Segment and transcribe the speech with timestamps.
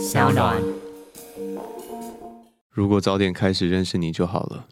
[0.00, 0.62] 小暖。
[2.70, 4.66] 如果早点开始认识你就好了。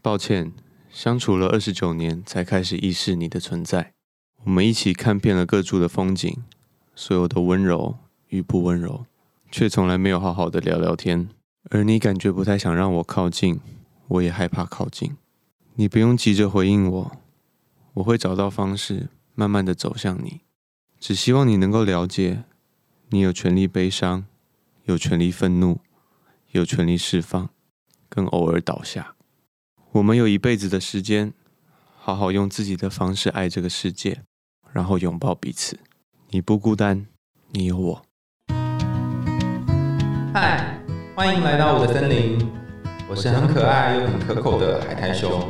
[0.00, 0.50] 抱歉，
[0.90, 3.92] 相处了二十九年才开始意识你的存在。
[4.44, 6.42] 我们一起看遍了各处的风景，
[6.94, 7.98] 所有的温柔
[8.28, 9.04] 与不温柔，
[9.50, 11.28] 却从来没有好好的聊聊天。
[11.68, 13.60] 而你感觉不太想让我靠近，
[14.08, 15.16] 我也害怕靠近。
[15.74, 17.12] 你不用急着回应我，
[17.92, 20.40] 我会找到方式，慢慢的走向你。
[20.98, 22.44] 只希望你能够了解，
[23.10, 24.24] 你有权利悲伤，
[24.84, 25.78] 有权利愤怒，
[26.50, 27.50] 有权利释放，
[28.08, 29.14] 跟偶尔倒下。
[29.92, 31.32] 我们有一辈子的时间，
[32.00, 34.22] 好好用自己的方式爱这个世界，
[34.72, 35.78] 然后拥抱彼此。
[36.30, 37.06] 你不孤单，
[37.50, 38.02] 你有我。
[40.34, 40.80] 嗨，
[41.14, 42.44] 欢迎来到我的森林，
[43.08, 45.48] 我是很可爱又很可口的海苔熊。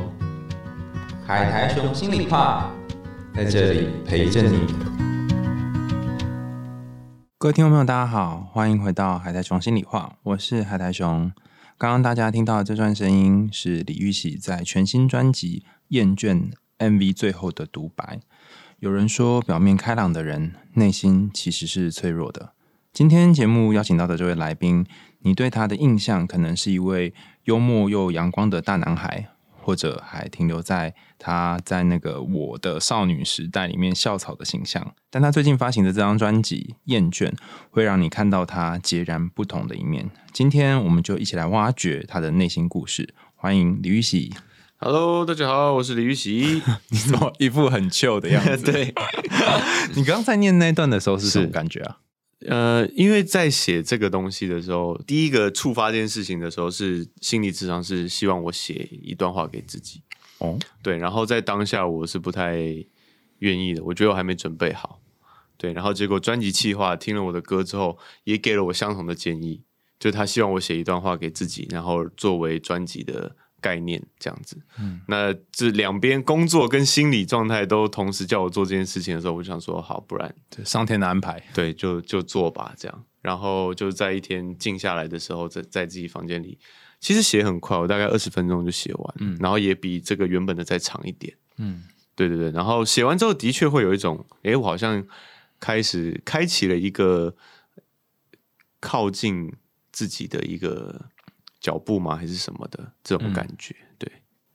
[1.27, 2.70] 海苔熊心里话，
[3.34, 5.12] 在这里陪着你。
[7.42, 11.33] 各位听众朋友，大家好，欢迎回到海苔熊心里话，我是海苔熊。
[11.77, 18.20] 刚刚大家听到的这段声音是李玉玺在全新专辑《厌倦》MV 最后的独白。
[18.78, 22.52] 有人说，表面开朗的人，内心其实是脆弱的。
[22.92, 24.86] 今天节目邀请到的这位来宾，
[25.22, 27.12] 你对他的印象可能是一位
[27.47, 29.30] 幽默又阳光的大男孩，
[29.62, 34.94] 或者还停留在他在那个我的少女时代里面校草的形象。
[35.08, 37.30] 但他最近发行的这张专辑《厌倦》，
[37.70, 40.10] 会让你看到他截然不同的一面。
[40.33, 43.14] 今天我们就一起来挖掘他的内心故事。
[43.34, 44.34] 欢迎李玉玺。
[44.77, 46.60] Hello，大家好，我是李玉玺。
[46.90, 48.66] 你怎么一副很 chill 的样子？
[48.72, 48.92] 对，
[49.94, 51.98] 你刚刚在念那段的时候是什么感觉啊？
[52.47, 60.03] 呃，因为在写这个东西的时候，第一个触发这件事情的时候，是心理智商是希望我写一段话给自己。
[60.39, 62.57] 哦，对，然后在当下我是不太
[63.39, 65.01] 愿意的，我觉得我还没准备好。
[65.57, 69.63] 对，然后结果专辑企划听了我的歌之后，也给了我相同的建议，
[70.01, 74.60] 就他希望我写一段话给自己，然后作为专辑的概念这样子。
[74.78, 81.42] 嗯，那这两边工作跟心理状态都同时叫我做这件事情的时候，我就想说，好，不然这上天的安排。
[81.55, 83.05] 对，就就做吧，这样。
[83.22, 86.58] 然后就在一天静下来的时候，在在自己房间里，
[86.98, 91.84] 其实写很快，我大概二十分钟就写完，嗯，然后也比这个原本的再长一点，嗯，
[92.17, 92.51] 对对对。
[92.51, 95.06] 然后写完之后，的确会有一种，诶，我好像
[95.61, 97.33] 开始开启了一个
[98.80, 99.52] 靠近
[99.92, 101.06] 自己的一个
[101.62, 103.74] 脚步吗，还是什么的这种感觉？
[103.96, 104.11] 对，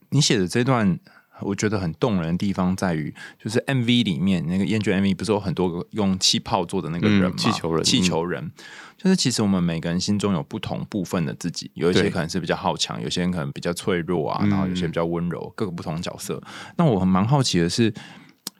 [0.09, 0.99] 你写的这段，
[1.41, 7.31] 我觉得很动人的地方在于，就是 MV 里面那个厌倦 MV 不是有很多个用气泡做的那个人吗？
[7.33, 8.51] 嗯气球人气球人，
[8.97, 16.43] 就是其实我们每个人心中有不同部分的自己，有一些可能是比较好强，有些人可能比较脆弱啊，嗯然后有些比较温柔，各个不同角色。
[16.75, 17.93] 那我很蛮好奇的是，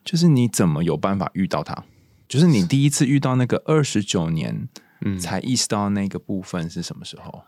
[0.06, 1.84] 就是你怎么有办法遇到他？
[2.30, 4.70] 就是你第一次遇到那个二十九年，
[5.02, 7.44] 嗯才意识到那个部分是什么时候？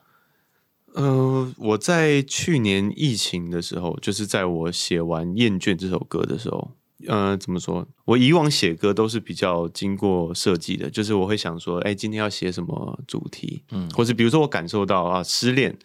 [0.93, 6.71] 呃，我在去年疫情的时候，就是在我写完《厌倦》这首歌的时候，
[7.07, 7.87] 呃，怎么说？
[8.05, 15.77] 我以往写歌都是比较经过设计的，就是我会想说，哎，今天要写什么主题，嗯，或是比如说我感受到啊失恋，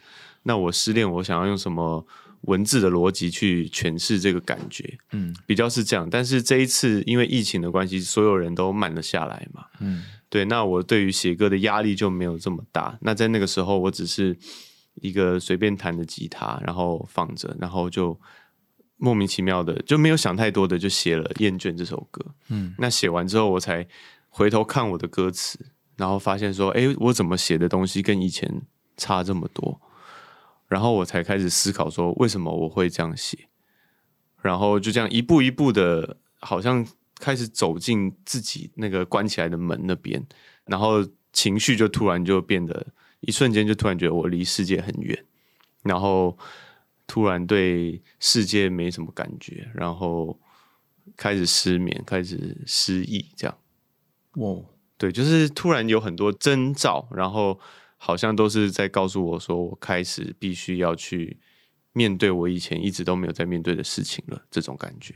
[0.45, 2.05] 那我失恋，我想要用什么
[2.43, 6.09] 文字的逻辑去诠释这个感觉，嗯比较是这样。
[6.11, 12.99] 但是这一次因为疫情的关系，所有人都慢了下来嘛，嗯对，那我对于写歌的压力就没有这么大。
[13.03, 14.37] 那在那个时候，我只是
[14.97, 18.19] 一个随便弹的吉他，然后放着，然后就
[18.97, 22.25] 莫名其妙的就没有想太多的就写了《厌倦》这首歌。
[22.49, 23.87] 嗯那写完之后，我才
[24.29, 25.59] 回头看我的歌词，
[25.97, 28.63] 然后发现说，哎，我怎么写的东西跟以前
[28.97, 29.81] 差这么多？
[30.69, 33.49] 然后我才开始思考说，为什么我会这样写？
[34.41, 36.87] 然后就这样一步一步的，好像
[37.19, 40.25] 开始走进自己那个关起来的门那边，
[40.67, 42.87] 然后情绪就突然就变得，
[43.27, 45.25] 一瞬间就突然觉得我离世界很远，
[45.83, 46.39] 然后
[47.07, 50.39] 突然对世界没什么感觉，然后
[51.17, 53.59] 开始失眠，开始失忆，这样。
[54.37, 54.63] 哇，
[54.97, 57.61] 对，就是突然有很多征兆，然后
[57.97, 61.39] 好像都是在告诉我说，我开始必须要去
[61.93, 65.15] 面对我以前一直都没有在面对的事情了，这种感觉。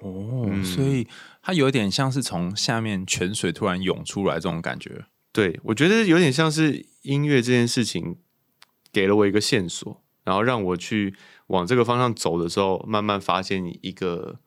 [0.00, 1.06] 哦，嗯所以
[1.42, 5.06] 它有点像是从下面泉水突然涌出来这种感觉。
[5.32, 8.18] 对我觉得有点像是音乐这件事情
[8.92, 11.14] 给了我一个线索，然后让我去
[11.46, 14.40] 往这个方向走的时候，慢慢发现一个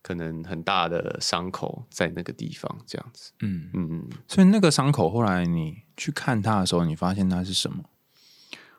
[0.00, 3.32] 可能很大的伤口在那个地方，这样子。
[3.40, 7.84] 嗯，嗯嗯，所以那个伤口后来你去看它的时候，你发现它是什么？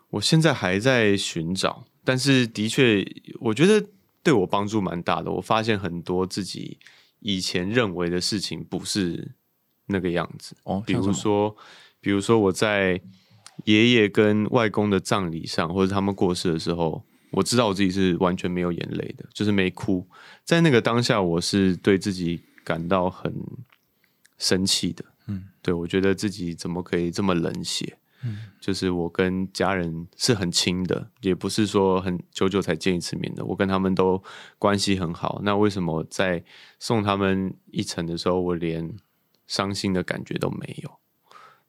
[0.09, 3.05] 我现在还在寻找，但是的确，
[3.39, 3.87] 我觉得
[4.21, 5.31] 对我帮助蛮大的。
[5.31, 6.77] 我发现很多自己
[7.19, 9.31] 以前认为的事情不是
[9.87, 10.55] 那个样子。
[10.63, 11.55] 哦，比如说，
[12.03, 12.99] 比如说我在
[13.63, 17.01] 爷爷跟外公的葬礼上，或者他们过世的时候，
[17.31, 20.05] 我知道我自己是完全没有眼泪的，就是没哭。
[20.43, 23.33] 在那个当下，我是对自己感到很
[24.37, 25.05] 生气的。
[25.27, 27.97] 嗯，对我觉得自己怎么可以这么冷血？
[28.25, 34.21] 嗯，就是我跟家人是很亲的，也不是说很久久才见一次面的，我跟他们都
[34.59, 35.39] 关系很好。
[35.43, 36.43] 那为什么在
[36.79, 38.93] 送他们一程的时候，我连
[39.47, 40.91] 伤心的感觉都没有？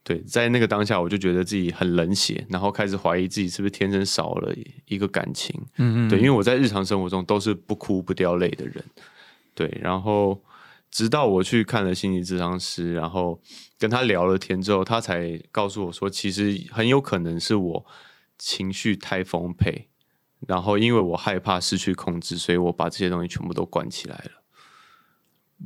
[0.04, 4.54] 对，在那个当下，我就觉得自己很冷血，然后开始怀疑自己是不是天生少了
[4.86, 5.58] 一个感情。
[5.78, 8.84] 嗯嗯，对，因为我在日常生活中都是不哭不掉泪的人。
[9.54, 10.38] 对，然后
[10.90, 13.40] 直到我去看了心理咨商师，然后
[13.78, 17.86] 跟他聊了天之后，他才告诉我说，其实很有可能是我
[18.38, 19.88] 情绪太丰沛，
[20.46, 24.44] 然后因为我害怕失去控制，所以我把这些东西全部都关起来了。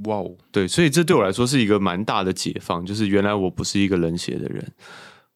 [0.04, 4.72] 哇哦，对，所以这对我来说是一个蛮大的解放，就是原来我不是一个冷血的人，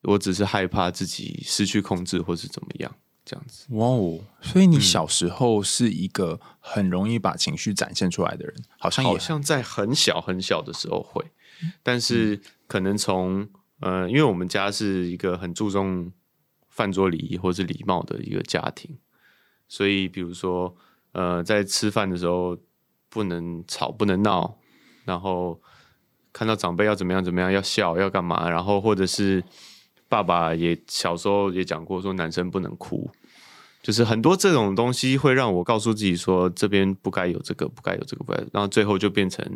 [0.02, 2.94] 我只是害怕自己失去控制或是怎么样
[3.24, 3.66] 这样子。
[3.70, 11.24] 哇哦，所以你小时候是一个很容易把情绪展现出来的人，好像好像在很小很小的时候会，
[11.82, 13.48] 但是可能从
[13.80, 16.12] 呃，因为我们家是一个很注重
[16.68, 18.96] 饭桌礼仪或是礼貌的一个家庭，
[19.66, 20.76] 所以比如说
[21.12, 22.56] 呃，在吃饭的时候。
[23.12, 24.56] 不能吵，不能闹，
[25.04, 25.60] 然后
[26.32, 28.48] 看到长辈要怎么样怎么样，要笑，要干嘛？
[28.48, 29.44] 然后或者是
[30.08, 33.10] 爸爸也小时候也讲过，说男生不能哭，
[33.82, 38.38] 就是很多这种东西会让我告诉自己说，这边不该有这个，不该有这个，不该。
[38.50, 39.46] 然后最后就变成，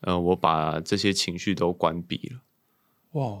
[0.00, 2.40] 呃，我把这些情绪都关闭了。
[3.12, 3.38] 哇，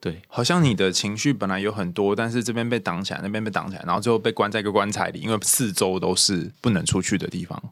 [0.00, 7.62] 对，好像你的情绪本来有很多，但是这边被挡起来，那边被挡起来，然后最后被关在一个棺材里，因为四周都是不能出去的地方。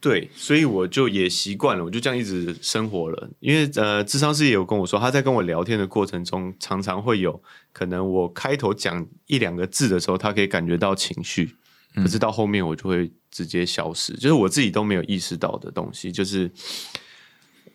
[0.00, 3.28] 对，所以我就也习惯了，我就这样一直生活了。
[3.40, 7.42] 因为呃，智商师也有跟我说，他在跟我聊天的过程中，常常会有
[7.72, 11.56] 可能我开头讲一两个字的时候，他可以感觉到情绪，
[11.96, 16.48] 可是到后面我就会直接消失，就是我自己都没有意识到的东西，就是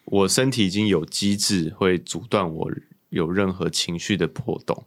[0.05, 2.71] 我身体已经有机制会阻断我
[3.09, 4.85] 有任何情绪的波动。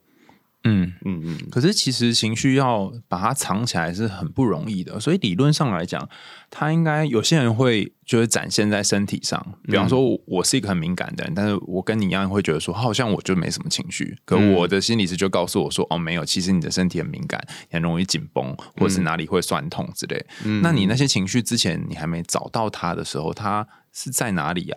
[0.66, 6.08] 嗯嗯嗯，可是其实情绪要把它藏起来是很不容易的，所以理论上来讲，
[6.50, 9.54] 它应该有些人会就是展现在身体上。
[9.64, 14.16] 比方说，我是一个很敏感的人，但是我跟你一样会觉得说，好像我就没什么情绪。
[14.24, 17.40] 可我的心理师就告诉我说，哦，没有，其实你的身体很敏感，
[17.70, 20.26] 很容易紧绷，或者是哪里会酸痛之类。
[20.62, 24.76] 那你那些情绪之前你还没找到它的时候，它是在哪里呀？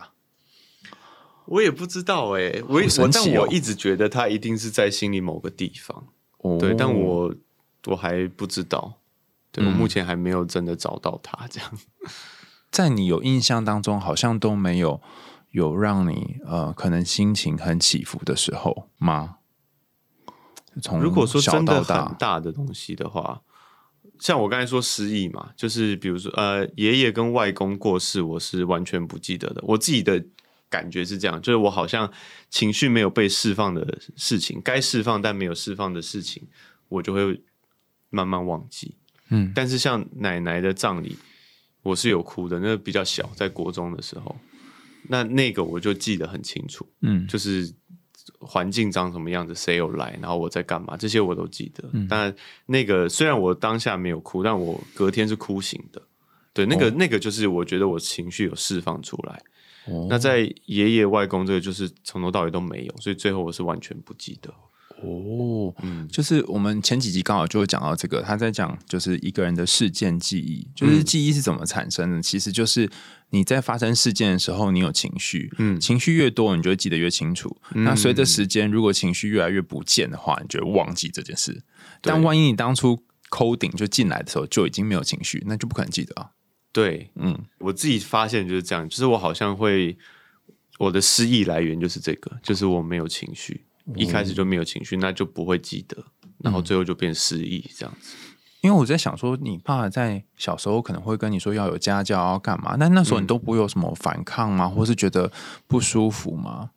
[1.50, 6.08] 我也不知道哎，我我但我一直觉得他一定是在心里某个地方，
[6.60, 7.34] 对，但我
[7.88, 9.00] 我还不知道，
[9.52, 11.48] 对我目前还没有真的找到他。
[11.48, 11.72] 这样，
[12.70, 15.02] 在你有印象当中，好像都没有
[15.50, 19.38] 有让你呃，可能心情很起伏的时候吗？
[20.84, 23.42] 从如果说真的很大的东西的话，
[24.20, 30.24] 像我刚才说失忆嘛，就是比如说呃，爷爷跟外公过世，我是完全不记得的，我自己的。
[30.70, 32.12] 感觉是这样，就是我好像
[32.50, 36.48] 情绪没有被释放的事情，该释放但没有释放的事情，
[36.88, 37.42] 我就会
[38.10, 38.96] 慢慢忘记。
[39.30, 41.18] 嗯，但是像奶奶的葬礼，
[41.84, 44.36] 我是有哭的，那个比较小，在国中的时候，
[45.08, 46.88] 那那个我就记得很清楚。
[47.02, 47.72] 嗯，就是
[48.40, 51.90] 环境长什么样子，谁有来，然后我在干嘛，这些我都记得。
[52.08, 52.34] 但
[52.68, 56.02] 那个虽然我当下没有哭，但我隔天是哭醒的。
[56.54, 59.42] 对，那个那个就是我觉得我情绪有释放出来。
[60.10, 64.54] 那在爷爷外公这个就是从头到尾都没有，所以最后我是完全不记得。
[65.02, 72.90] 哦，嗯，就是我们前几集刚好就会讲到这个，他在讲就是一个人的事件记忆，就是记忆是怎么产生的，其实就是
[73.30, 77.56] 你在发生事件的时候，你有情绪，嗯，情绪越多，你就会记得越清楚。
[77.76, 81.64] 那随着时间，如果情绪越来越不见的话，你就会忘记这件事。
[82.02, 86.32] 但万一你当初扣顶就进来的时候就已经没有情绪，那就不可能记得啊。
[86.72, 89.98] 对，嗯，我自己发现就是这样，就是我好像会，
[90.78, 95.98] 我的失忆来源就是这个，就是我没有情绪，一开始就没有情绪，那就不会记得，
[96.38, 98.16] 然后最后就变失忆这样子。
[98.62, 104.68] 因为我在想说，你爸在小时候可能会跟你说要有家教要干嘛，那那时候你都不会有什么反抗吗？
[104.68, 105.32] 或是觉得
[105.66, 106.72] 不舒服吗？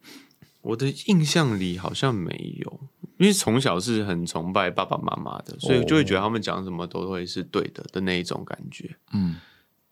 [0.62, 2.30] 我的印象里好像没
[2.61, 2.80] 有，
[3.18, 9.37] 因为从小是很崇拜爸爸妈妈的，所以就会觉得他们讲什么都会是对的的那一种感觉，嗯。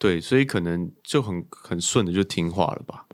[0.00, 3.04] 对，所以可能就很很顺的就听话了吧。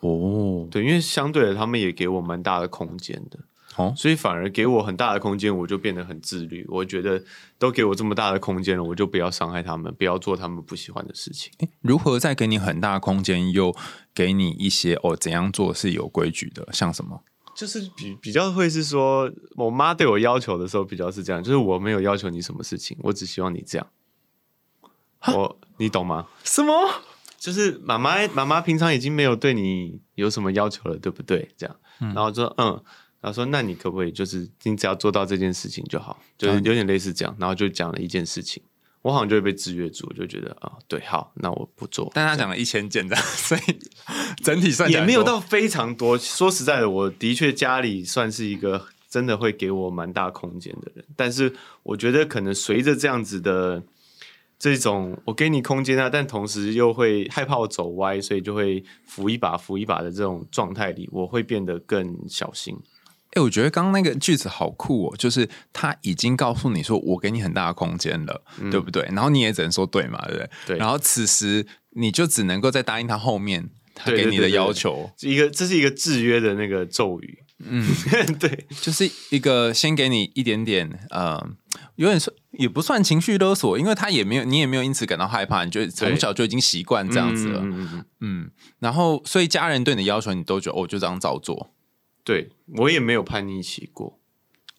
[0.00, 3.38] 哦，对，因为相对的，他们也给我蛮大的空间的。
[3.76, 6.66] 哦，所以反而给我很大的空间，我就变得很自律。
[6.68, 7.22] 我觉得
[7.56, 11.52] 都给我这么大的空间了，我就不要伤害他们，不要做他们不喜欢的事情。
[11.80, 13.74] 如何在给你很大的空间，又
[14.12, 16.68] 给你一些哦怎样做是有规矩的？
[16.72, 17.22] 像什么？
[17.56, 23.86] 就是比比较会是说，我妈对我要求的时候比较是这样，就是我没有要求你什么事情，我只希望你这样。
[25.28, 26.26] 我你懂吗？
[26.44, 26.72] 什么？
[27.38, 31.46] 就是妈妈妈妈平常已经没有对你有什么要求了，对不对？
[31.58, 32.68] 这样，然后说嗯，
[33.20, 38.62] 然后说那你可不可以就是你只要做到这件事情就好，就是有点类似这样，然后就讲了一件事情，
[39.02, 42.10] 我好像就会被制约住，就觉得啊，对，好，那我不做。
[42.14, 43.78] 但他讲了一千件这样，所以
[44.42, 46.16] 整体算也没有到非常多。
[46.16, 53.82] 说实在的，我的确家里算是一个真的会给我蛮大空间的人，但是我觉得可能随着这样子的。
[54.58, 62.76] 这种我给你空间啊，但同时又会害怕我走歪，所以就会扶一把扶一把的这种状态里，我会变得更小心。
[63.32, 69.02] 哎，我觉得刚刚那个句子好酷哦，就是他已经告诉你说我给你很大的空间了，对不对？
[69.10, 70.50] 然后你也只能说对嘛，对不对？
[70.66, 70.78] 对。
[70.78, 77.40] 然后此时你就只能够再答应他后面他给你的要求，一个这是一个制约的那个咒语。
[77.58, 77.84] 嗯，
[78.38, 81.40] 对，就是一个先给你一点点，呃，
[81.96, 91.70] 有点算也不算情绪勒索，因为他也没有，你也没有因此感到害怕，你就从小就已经习惯这样子了，嗯嗯，然后所以家人对你的要求，你都觉得哦，就这样照做，
[92.24, 94.18] 对我也没有叛逆期过，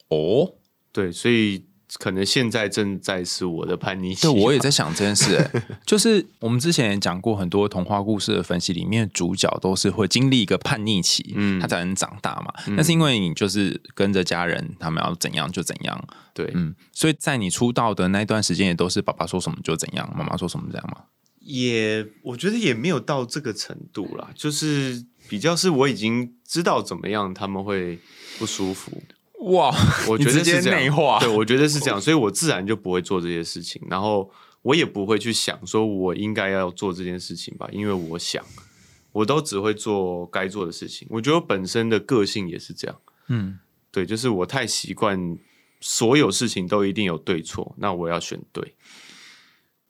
[0.10, 0.56] 哦，
[0.92, 1.66] 对，所以。
[2.00, 4.24] 可能现在正在是我的叛逆期。
[4.24, 5.36] 对，我也在想这件事。
[5.36, 12.54] 哎， 就是我们之前也讲过很多童话故事的分析，里面主角都是会经历一个叛逆期，嗯，他才能长大嘛。
[12.76, 16.08] 那是因为你就是跟着家人，他们要怎样就怎样。
[16.34, 21.04] 对，嗯，所以在你出道的那段时间，也都是爸爸说什么就怎样，妈妈说什么这样嘛？
[21.40, 28.00] 也，我觉得也没有到这个程度啦，就是比较是我已经知道怎么样他们会
[28.40, 29.04] 不舒服。
[29.40, 29.76] 哇，
[30.08, 31.20] 我觉得是这样。
[31.20, 34.30] 对，我觉得是这样，所以我自然就不会做这些事情，然后
[34.64, 38.44] 我也不会去想说我应该要做这件事情吧，因为我想，
[39.12, 41.08] 我都只会做该做的事情。
[41.12, 43.60] 我觉得我本身的个性也是这样，嗯，
[43.92, 45.38] 对，就是我太习惯
[45.80, 48.74] 所有事情都一定有对错，那我要选对。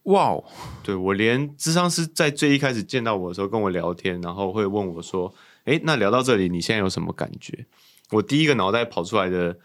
[0.03, 0.37] 哇，
[0.83, 5.33] 对我连智商师在最一开始见到我的时候跟我聊天，然后会问我说
[5.65, 7.65] ：“哎，那聊到这里，你现在有什么感觉？”
[8.11, 9.57] 我第一个脑袋跑出来的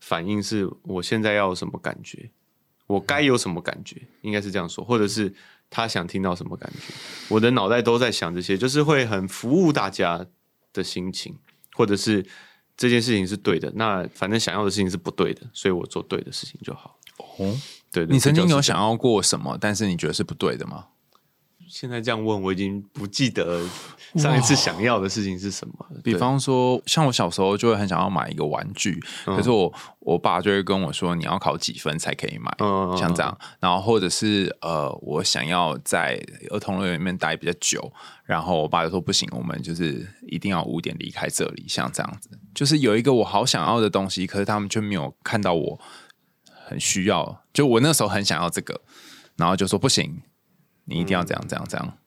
[0.00, 2.30] 反应是我现在要什么感觉，
[2.86, 5.34] 我该有什么感觉，应该是这样说，或者是
[5.70, 6.94] 他想听到什么感觉，
[7.28, 10.26] 我的脑袋都在想这些，就是会很服务大家
[10.72, 11.36] 的心情，
[11.72, 12.24] 或者是
[12.76, 16.98] 这件事情是对的，那反正想要的事情是不对的，所以我做对的事情就好。
[17.38, 17.56] 哦，
[17.90, 20.86] 对，你曾经有想要过什么，但是你觉得是不对的吗？
[21.68, 23.62] 现在这样问，我已经不记得
[24.16, 25.74] 上一次想要的事情是什么。
[26.02, 32.50] 比方说，像我小时候就会很想要买一个玩具，可是我我爸就会跟我说，你要考几分才可以买，
[32.96, 33.38] 像这样。
[33.60, 36.18] 然后或者是呃，我想要在
[36.50, 37.92] 儿童乐园里面待比较久，
[38.24, 42.30] 然后我爸就说不行，我们就是一定要五点离开这里，像这样子。
[42.54, 45.80] 就是有一个我好想要的东西，可是他们却没有看到我
[46.66, 47.42] 很需要。
[47.52, 48.80] 就我那时候很想要这个，
[49.36, 50.22] 然后就说不行。
[50.90, 51.98] 你一定要这样这样这样，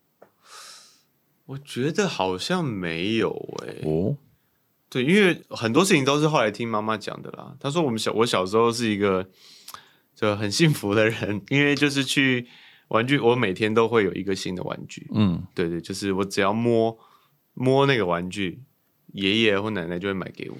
[1.45, 3.29] 我觉得好像没有
[3.63, 4.17] 哎哦，
[4.89, 7.55] 对，因为很多事情都是后来听妈妈讲的啦。
[7.59, 9.29] 她说我们小我小时候是一个
[10.15, 12.47] 就很幸福的人，因为就是去
[12.87, 15.07] 玩具，我每天都会有一个新的玩具。
[15.13, 16.97] 嗯，对对，就是我只要摸
[17.53, 18.63] 摸那个玩具，
[19.13, 20.57] 爷爷或奶奶就会买给我。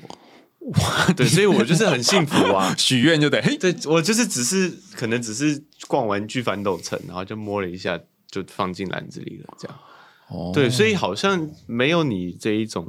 [0.73, 7.99] 哇，对，所以我就是很幸福啊， 许愿就得，对我就是只是可能只是逛玩具反斗城，然后就摸了一下。
[8.31, 9.77] 就放进篮子里了，这样。
[10.29, 12.87] 哦，对，所以好像没有你这一种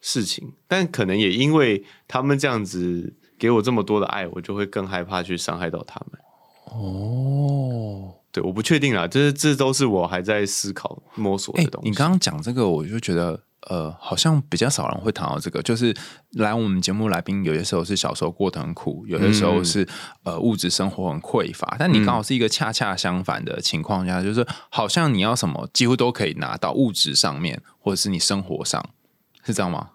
[0.00, 6.20] 事情，但可能也因为他们这样子给我这么多的爱，我就会更害怕去伤害到他们。
[6.66, 11.88] 哦，对，我不确定啊，这这都是我还在思考摸索的东西。
[11.88, 13.42] 你刚刚讲这个，我就觉得。
[13.68, 15.94] 呃，好像比较少人会谈到这个，就是
[16.32, 19.86] 来我们节目来宾，有些时候是小时候过得很苦，有的时候是
[20.22, 28.82] 呃物质生活很匮乏，但你刚好是一个恰恰相反的情况下，就是好像你要什么几乎都可以拿到物质上面，或者是你生活上，
[29.44, 29.90] 是这样吗？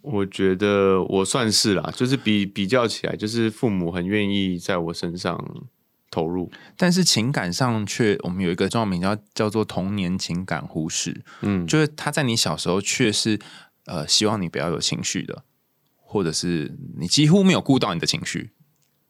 [0.00, 5.38] 我觉得我算是啦，就是比比较起来，就是父母很愿意在我身上。
[6.14, 13.36] 投入，但是情感上却我们有一个重要名叫叫做童年情感忽视，嗯，就是他在你小时候却是
[13.86, 15.42] 呃希望你不要有情绪的，
[15.96, 18.52] 或者是你几乎没有顾到你的情绪，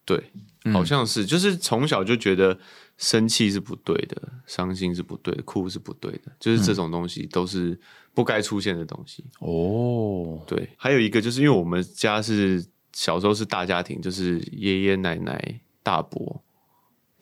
[0.06, 0.32] 对，
[0.72, 2.58] 好像是，就是从小就觉得
[2.96, 7.78] 生气是不对的，伤心是不对的，哭是不对的，就是这种东西都是
[8.14, 9.22] 不该出现的东西。
[9.40, 16.40] 哦，对，还有一个就是因为我们家是小时候是大家庭，就是爷爷奶奶、大伯。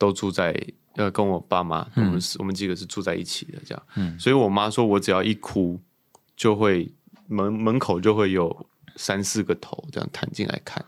[0.03, 0.53] 都住在
[0.95, 3.83] 呃，跟我爸妈，我们是我们几个是住在一起的，这样。
[3.95, 5.79] 嗯，所以我妈说我只要一哭，
[6.35, 6.93] 就会
[7.27, 8.67] 门门口就会有
[8.97, 10.83] 三四个头这样探进来看，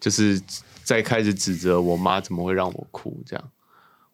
[0.00, 0.40] 就是
[0.82, 3.50] 在开始指责我妈怎么会让我哭这样。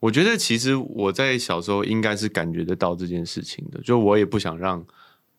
[0.01, 4.85] 我觉得其实我在小时候应该是感觉得到这件事情的，就我也不想让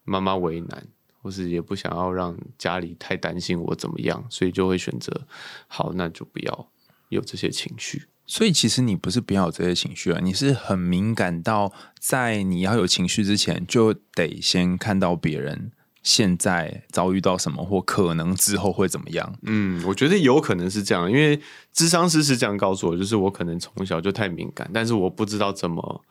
[0.05, 0.89] 妈妈为难，
[1.21, 5.27] 或是也不想要让家里太担心我怎么样，所以就会选择
[5.69, 6.71] 好，那就不要
[7.11, 8.09] 有这些情绪。
[8.27, 19.39] 所以其实你不是不要有这些情绪啊，你是很敏感到在你要有情绪之前，就得先看到别人现在遭遇到什么，或可能之后会怎么样。
[19.43, 21.39] 嗯，我觉得有可能是这样，因为
[21.73, 26.03] 智商师是这样告诉我，就是我可能从小就太敏感，但是我不知道怎么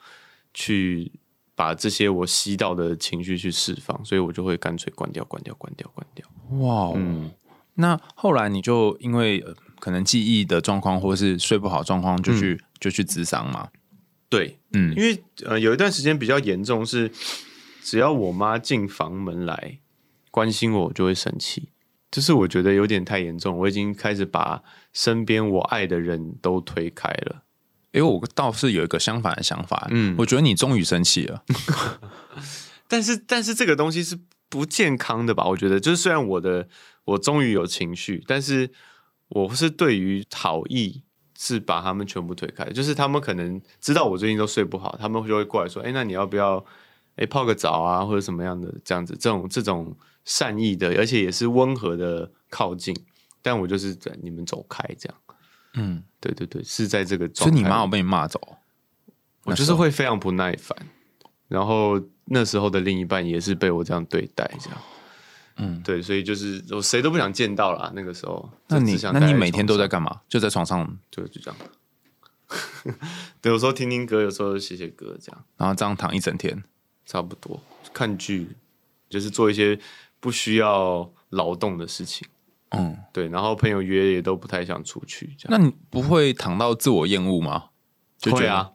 [0.53, 1.12] 去
[1.55, 6.27] 把这些我吸到的情绪去释放，所以我就会干脆关掉、关掉、关掉、关掉。
[6.60, 7.32] 哇，嗯，
[7.75, 9.53] 那后来你就因为呃
[9.84, 13.68] 可能记忆的状况，或是睡不好状况，就去、就去咨商嘛。
[14.30, 17.12] 对，嗯因为呃有一段时间比较严重是，
[17.84, 19.80] 只要我妈进房门来
[20.32, 21.68] 关心我，我就会生气。
[22.10, 24.63] 就是我觉得有点太严重，我已经开始把
[24.94, 27.44] 身边我爱的人都推开了。
[27.92, 31.44] 因为我倒是有一个相反的想法，嗯我觉得你终于生气了。
[32.88, 35.44] 但是，但是这个东西是不健康的吧？
[35.46, 36.70] 我觉得，就是虽然我的
[37.04, 38.72] 我终于有情绪，但是
[39.34, 41.04] 我是对于好意
[41.38, 42.63] 是把他们全部推开。
[42.70, 46.63] 就是他们可能知道我最近都睡不好，他们就会过来说：“哎、那你要不要
[47.16, 52.96] 哎、泡个澡啊，或者什么样的这样子？”这种这种善意的，而且也是温和的靠近。
[53.42, 55.18] 但我就是在你们走开这样。
[55.74, 57.52] 嗯，对对对，是在这个所以。
[57.52, 58.40] 你妈有被你骂走？
[59.46, 60.78] 我就是会非常不耐烦，
[61.50, 64.80] 然后那时候的另一半也是被我这样对待，这样，
[65.57, 67.91] 嗯，对，所以就是我谁都不想见到啦。
[67.95, 70.22] 那个时候，那你那你每天都在床干嘛？
[70.27, 71.60] 就在床上，上，对，就这样。
[73.41, 76.63] 对，有时候听听歌，有时候写写歌，这样然后这样躺一整天。
[77.05, 77.62] 差不多。
[77.93, 78.55] 看剧，
[79.10, 79.77] 就是做一些
[80.19, 82.27] 不需要劳动的事情。
[82.69, 85.60] 嗯，对，然后朋友约也都不太想出去，这样。
[85.60, 87.65] 那你不会躺到自我厌恶吗？
[88.21, 88.71] 会啊，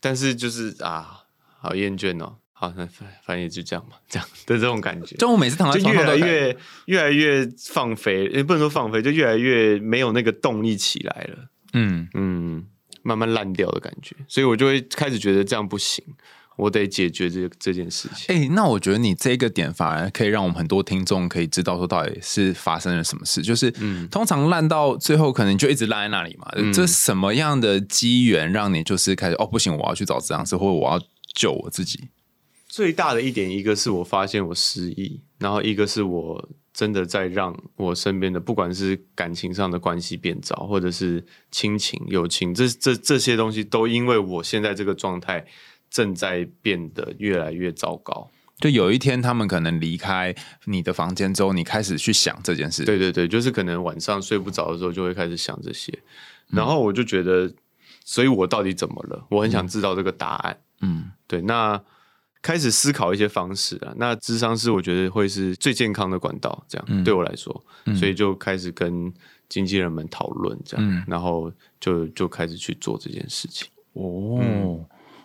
[0.00, 1.24] 但是就是啊，
[1.58, 2.36] 好厌倦哦。
[2.62, 5.16] 好，那反反正也就这样吧，这样的这种感觉。
[5.16, 11.48] 就我每次躺在就越床上都感来越越来越放飞，也不能说放飞，就越来越没有那个动力起来了。
[11.72, 12.64] 嗯，嗯，
[13.02, 16.04] 慢慢烂掉的感觉，所以我就会开始觉得这样不行，
[16.56, 18.32] 我得解决这这件事情。
[18.32, 23.42] 哎、那我觉得你这个点反而可以让我们很多听众可以知道说到底是发生了什么事。
[23.42, 26.46] 就是，嗯通常烂到最后可能就一直烂在那里嘛。
[26.72, 31.00] 这什么样的机缘让你就是开始哦不行，我要去找治疗师，或者我要
[31.34, 32.08] 救我自己？
[32.72, 45.44] 最大的一点，一个是我发现我失忆，然后一个是我真的在让我身边的，不管是感情上的关系变糟，或者是亲情、友情，这这这些东西，都因为我现在这个状态
[45.90, 48.30] 正在变得越来越糟糕。
[48.58, 52.86] 就有一天他们可能离开你的房间之后，你开始去想这件事。
[52.86, 55.92] 对对对，就是可能晚上睡不着的时候，就会开始想这些，
[56.48, 57.52] 然后我就觉得，
[58.02, 59.26] 所以我到底怎么了？
[59.28, 60.58] 我很想知道这个答案。
[60.80, 61.78] 嗯对，那
[62.42, 63.94] 开始思考一些方式啊。
[63.96, 67.64] 那智商是我觉得会是最健康的管道，这样、嗯对我来说，
[67.96, 69.12] 所以就开始跟
[69.48, 71.50] 经纪人们讨论，这样，嗯然后
[71.80, 73.68] 就就开始去做这件事情。
[73.94, 74.84] 哦，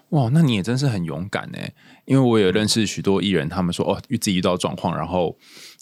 [0.10, 1.74] 哇，那你也真是很勇敢哎！
[2.06, 5.38] 因为我也认识许多艺人，他们说哦，自己遇到状况，然后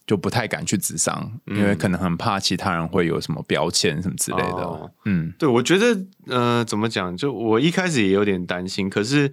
[0.06, 4.62] 就不太敢去智商，因为可能很怕其他人会有什么标签什么之类的。
[4.62, 7.16] 哦嗯对，我觉得呃，怎么讲？
[7.18, 9.32] 就我一开始也有点担心，可是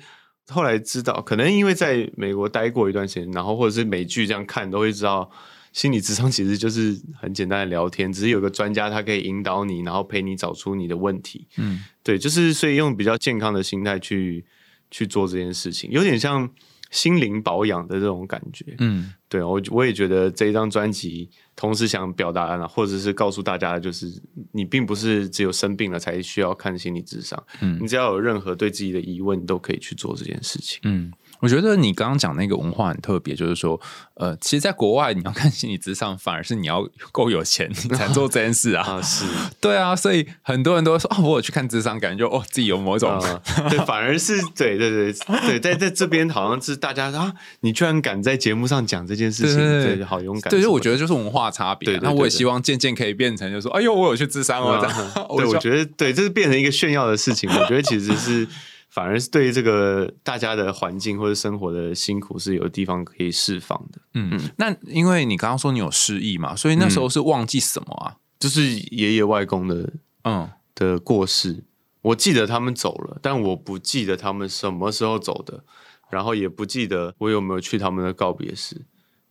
[0.49, 5.31] 后来知道，可能因为在美国待过一段时间，然后或者是美剧这样看，都会知道
[5.73, 11.47] 心理智商其实就是很简单的聊天，只是有个专家他可以引导你，然后陪你找出你的问题。
[11.57, 14.45] 嗯对，就是所以用比较健康的心态去
[14.91, 16.51] 去做这件事情，有点像
[16.93, 18.77] 心灵保养的这种感觉。
[18.79, 24.07] 嗯对我我也觉得这一张专辑，同时想表达的，或者是告诉大家，就是
[24.53, 30.79] 你并不是只有生病了才需要看心理智商，嗯你只要有任何对自己的疑问，你都可以去做这件事情。
[30.85, 31.11] 嗯。
[31.43, 33.79] 我觉得你刚刚讲那个文化很特别，就是说，
[34.15, 38.83] 呃，其实，在国外你要看心理咨商，反而是你要够有钱，你才做这件事啊。
[38.87, 39.25] 啊，是
[39.61, 45.13] 对啊，所以很多人都会说，哦，我有去看智商，感觉就哦，自己有某种啊、对，反而是对对对
[45.47, 50.49] 对，在在这边好像是大家啊，你居然敢在节目上讲这件事情，对好勇敢。
[50.49, 50.85] 对，就我得。
[50.85, 51.93] 觉得就是文化差别啊。
[51.93, 55.11] 对对对那我也希望渐渐可以变成，就是说，哎呦，我有去智商哦，这样。
[55.37, 57.51] 对，我得觉得对，这是变成一个炫耀的事情。
[57.51, 58.47] 我觉得其实是
[58.93, 63.99] 反而是对这个大家的环境或者生活的辛苦是有地方可以释放的。
[64.13, 68.17] 嗯，那因为你刚刚说你有失忆嘛，所以那时候是忘记什么啊？
[68.39, 71.65] 就是爷爷外公的嗯的过世，
[72.03, 75.65] 我记得他们走了，但我不记得他们什么时候走的，
[76.11, 78.85] 然后也不记得我有没有去他们的告别式，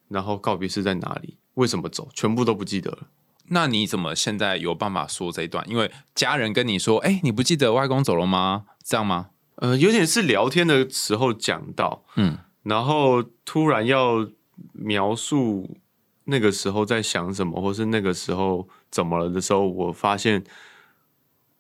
[0.08, 3.08] 然后告别式在哪里，为什么走，全部都不记得了。
[3.50, 5.64] 那你怎么现在有办法说这一段？
[5.70, 8.64] 因为家人跟你说，哎、你不记得外公走了吗？
[8.84, 9.31] 这样吗？
[9.62, 14.28] 呃，有点是聊天的时候讲到，嗯，然后突然要
[14.74, 15.78] 描述
[16.24, 20.44] 那个时候在想什么，或是那个时候怎么了的时候，我发现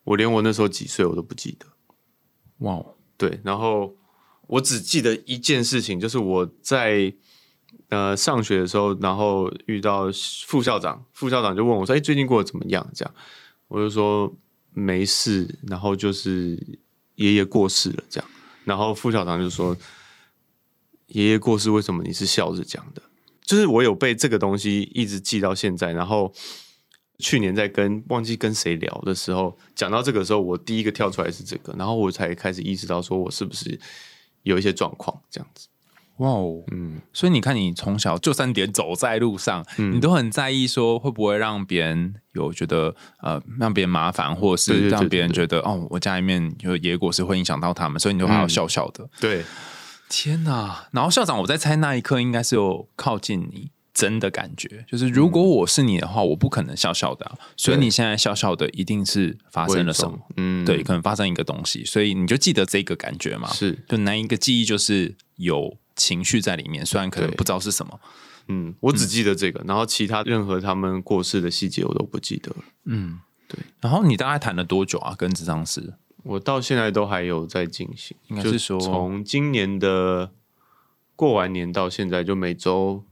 [0.04, 1.68] 我连我那时候几岁我都不记得。
[2.66, 3.96] 哇哦，对，然后
[4.48, 7.14] 我只记得一件事情，就是我在
[7.90, 10.08] 呃上学的时候，然后遇到
[10.48, 13.14] 副校长，副校长就问我说：“哎，最近过得怎么样？”这样，
[13.68, 14.36] 我就说
[14.74, 16.80] 没事，然后就是
[17.22, 18.30] 爷爷过世了，这样，
[18.66, 19.78] 然后副校长就说
[21.08, 23.02] ：“爷爷过世，为什么你是笑着讲的？”
[23.44, 26.34] 就是我有被这个东西一直记到现在，然后。
[27.24, 33.80] 去年在跟忘记跟谁聊的时候，讲到这个时候，我第一个跳出来是这个，然后我才开始意识到，说我是不是
[34.42, 35.68] 有一些状况这样子。
[36.22, 39.96] 哇哦，嗯，所以你看，你从小就算点走在路上，嗯。
[39.96, 48.50] 你都很在意说会不会让别人有觉得呃让别人麻烦，或是让别人觉得哦，我家里面有野果是会影响到他们，所以你就还要嗯。
[48.50, 49.10] 笑笑的。
[49.20, 49.44] 对，
[50.10, 50.88] 天哪！
[50.92, 60.20] 然后校长，我在猜那一刻应该是有靠近你真的感觉，就是如果我是你的话，我不可能笑笑的啊、所以你现在笑笑的，一定是发生了什么？
[60.38, 63.48] 嗯，对，可能发生一个东西，所以你就记得这个感觉嘛。
[63.50, 68.00] 是，就那一个记忆就是有情绪在里面，虽然可能不知道是什么。
[68.48, 72.58] 嗯，我只记得这个，然后其他任何他们过世的细节我都不记得了。
[72.86, 73.60] 嗯，对。
[73.80, 75.14] 然后你大概谈了多久啊？
[75.16, 75.94] 跟智商师？
[76.24, 80.32] 我到现在都还有在进行，就是应该说从今年的
[81.16, 83.04] 过完年到现在，就每周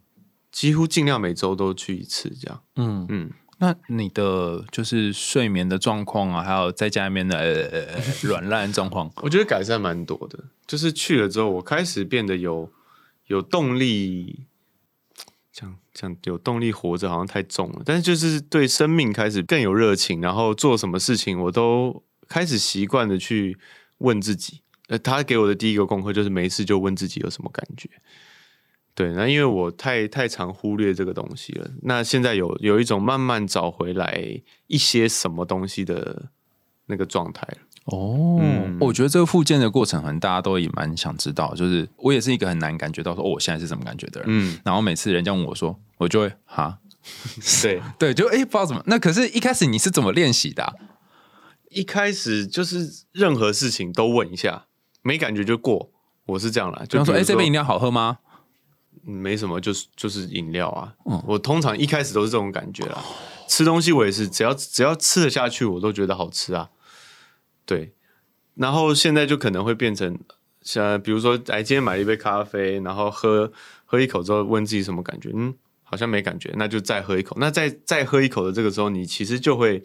[0.51, 2.61] 几乎尽量每周都去一次，这样。
[2.75, 12.71] 嗯嗯，那你的就是睡眠的状况啊，还有在家里面的软烂状况，我觉得改善蛮多的，就是去了之后，我开始变得有
[13.29, 14.47] 有动力，
[15.51, 23.55] 讲讲有动力活着好像太重了，但是就是对生命开始更有热情，然后做什么事情我都开始习惯的去
[23.99, 24.61] 问自己。
[24.87, 27.87] 呃，他给我的第一个功课就是没事就问自己有什么感觉。
[28.95, 36.31] 对，那因为我太太常忽略这个东西了，那现在有有一种慢慢找回来一些什么东西的
[36.87, 37.59] 那个状态了。
[37.91, 41.53] 哦，嗯我觉得这个复健的过程，可能大家都也蛮想知道。
[41.55, 44.29] 就是我也是一个很难感觉到说，哦，我现在是什么感觉的人。
[44.29, 46.79] 嗯，然后每次人家问我说，我就会哈，
[47.61, 48.81] 对， 对，就哎、不知道怎么。
[48.85, 50.73] 那可是一开始你是怎么练习的啊、
[51.69, 54.65] 一开始就是任何事情都问一下，
[55.01, 55.89] 没感觉就过。
[56.25, 58.19] 我是这样啦，就说，哎、这杯饮料好喝吗？
[59.07, 60.93] 嗯没什么，就是就是饮料啊。
[61.05, 63.03] 嗯我通常一开始都是这种感觉啦。
[63.47, 66.69] 吃东西我也是，只要只要吃得下去，我都觉得好吃啊。
[67.69, 67.93] 对，
[68.55, 70.17] 然后现在就可能会变成
[70.63, 73.51] 像比如说，哎，今天买了一杯咖啡，然后喝
[73.85, 75.29] 喝一口之后，问自己什么感觉？
[75.35, 75.53] 嗯，
[75.83, 77.37] 好像没感觉，那就再喝一口。
[77.39, 79.83] 那再再喝一口的这个时候，你其实就会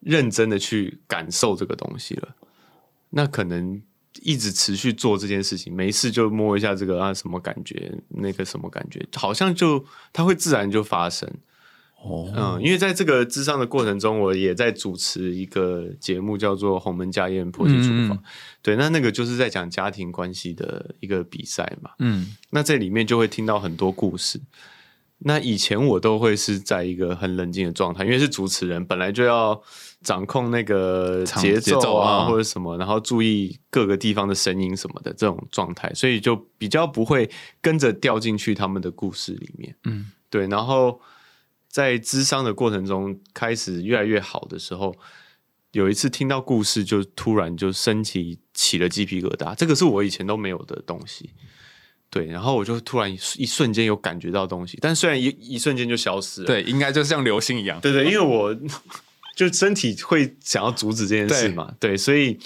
[0.00, 2.34] 认真的去感受这个东西了。
[3.10, 3.80] 那可能
[4.22, 11.32] 一直持续做这件事情，没事就摸一下这个啊，什么感觉，那个什么感觉，好像就它会自然就发生。
[12.02, 18.18] 哦，嗯，因为在这个智商的过程中，我也在主持一个节目，叫做《鸿门家宴破解厨房》
[18.60, 21.90] 对，那那个就是在讲家庭关系的一个比赛嘛。
[22.00, 24.40] 嗯，那这里面就会听到很多故事。
[25.24, 29.62] 那以前我都会是在一个很冷静的状态，因为是主持人，本来就要
[30.02, 39.76] 掌控那个场节奏节奏啊，啊或者什么，然后注意各个地方的声音什么的这种状态，所以就比较不会跟着掉进去他们的故事里面。
[39.84, 40.48] 嗯，对。
[40.48, 41.00] 然后
[41.72, 44.94] 在咨商的过程中，开始越来越好的时候，
[45.72, 51.30] 有一次听到故事，就突然就升起起了鸡皮疙瘩，这个是我以前都没有的东西。
[52.10, 57.80] 对，然后我就突然一一瞬间有感觉到东西，但虽然一一瞬间就消失了，对，应该就像流星一样。
[57.80, 58.54] 对对，因为我
[59.34, 62.38] 就身体会想要阻止这件事嘛，对，所以。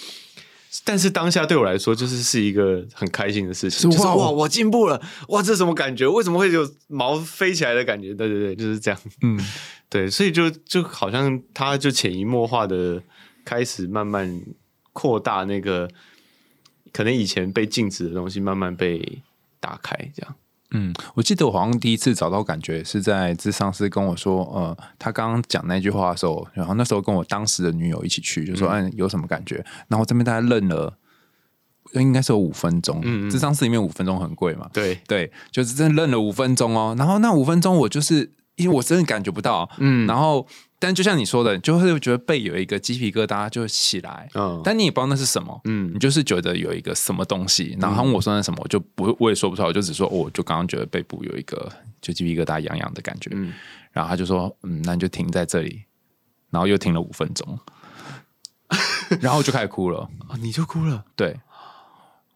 [0.85, 6.07] 但是当下对我来说，就是是一个很开心的事情，就是是哇哇，我进步了，哇，这什么感觉？
[6.07, 8.15] 为什么会有毛飞起来的感觉？
[8.15, 9.01] 对对对，就是这样。
[9.23, 9.39] 嗯，
[9.89, 13.03] 对，所以就就好像它就潜移默化的
[13.45, 14.43] 开始慢慢
[14.93, 15.89] 扩大那个
[16.93, 19.23] 可能以前被禁止的东西，慢慢被
[19.59, 20.35] 打开，这样。
[20.73, 29.57] 嗯，我记得我好像第一次找到感觉是在智商师跟我说，呃，他刚刚讲那句话的时候，然后那时候跟我当时的女友一起去，就说，嗯、有什么感觉？
[29.89, 30.99] 然后我这边大概愣了，
[31.93, 33.01] 应该是有五分钟。
[33.05, 36.95] 嗯嗯智商室里面五分钟很贵嘛，对，对，就是真的愣了五分钟哦。
[36.99, 40.47] 然后那五分钟我就是因为我真的感觉不到，嗯然后
[40.79, 53.53] 但就像你说的，就会觉得背有一个鸡皮疙瘩就起来，嗯但你也不知道那是什么，嗯你就是觉得有一个什么东西，然后我说那什么，我就不我也说不出来，我就只说、哦我就刚刚觉得背部有一个就鸡皮疙瘩痒痒的感觉，嗯
[53.93, 55.83] 然后他就说嗯，那你就停在这里，
[56.51, 57.59] 然后又停了五分钟，
[59.21, 61.05] 然后就开始哭了，啊，你就哭了。
[61.15, 61.39] 对。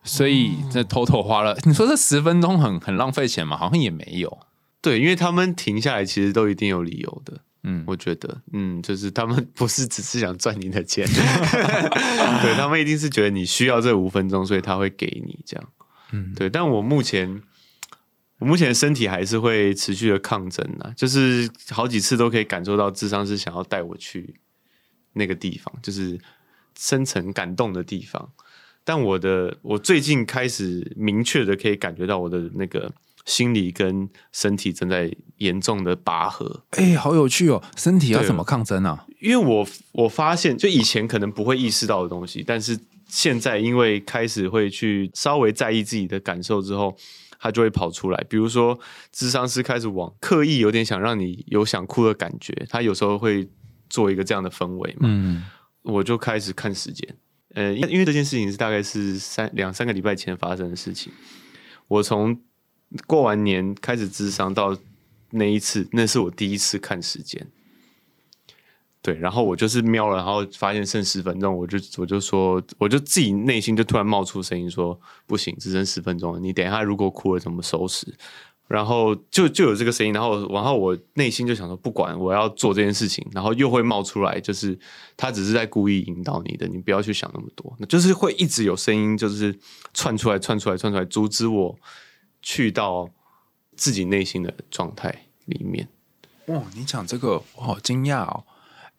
[0.03, 3.55] 所以这偷偷花了，你说这十分钟很很浪费钱吗？
[3.59, 4.39] 好像也没有。
[4.81, 7.43] 对，因为他们停下来其实都一定有理由的。
[7.63, 11.07] 嗯，我觉得，嗯，就是他们 不是只是想赚你的钱，
[12.43, 15.69] 对他们一定是觉得你需要这五分钟，所以他会给你这样。
[16.13, 16.49] 嗯对。
[16.49, 17.43] 但我目前，
[18.39, 24.41] 我目前身体还是会持续的抗争啊，就是好几次都可以感受到智商是想要带我去
[25.13, 26.19] 那个地方，就是
[26.79, 28.33] 深层感动的地方。
[28.83, 32.91] 但我的，我最近开始明确的可以感觉到我的那个
[33.31, 36.65] 心理跟身体正在严重的拔河。
[36.71, 37.63] 哎、好有趣哦！
[37.77, 39.07] 身体要怎么抗争啊？
[39.21, 46.97] 因为我我发现，就以前可能不会意识到的东西，但是现在因为开始会去稍微在意自己的感受之后，
[47.39, 48.25] 它就会跑出来。
[48.29, 48.79] 比如说，
[49.13, 53.49] 智商师开始往刻意有点想让你有想哭的感觉，他有时候会
[53.89, 55.45] 做一个这样的氛围嘛，嗯
[55.83, 57.17] 我就开始看时间。
[57.55, 61.13] 呃，因因为这件事情是大概是三两三个礼拜前发生的事情，
[61.89, 62.39] 我从
[63.07, 64.77] 过完年开始智商到
[65.31, 67.47] 那一次，那是我第一次看时间。
[69.03, 78.07] 对，然后我就是瞄了，然后发现剩十分钟，我就我就说，我就自己内心就突然冒出声音说：“不行，只剩十分钟了，你等一下如果哭了怎么收拾？”
[78.69, 84.79] 然后就就有这个声音，然后然后我内心就想说，不管我要做这件事情，然后又会冒出来，就是
[85.17, 89.59] 他只是在故意引导你的，你不要去想那么多，那就是会一直有声音，就是
[89.95, 91.77] 窜出来、窜出来、窜出来，阻止我
[92.43, 93.09] 去到
[93.77, 95.89] 自己内心的状态里面。
[96.47, 98.45] 哇，你讲这个我好惊讶哦，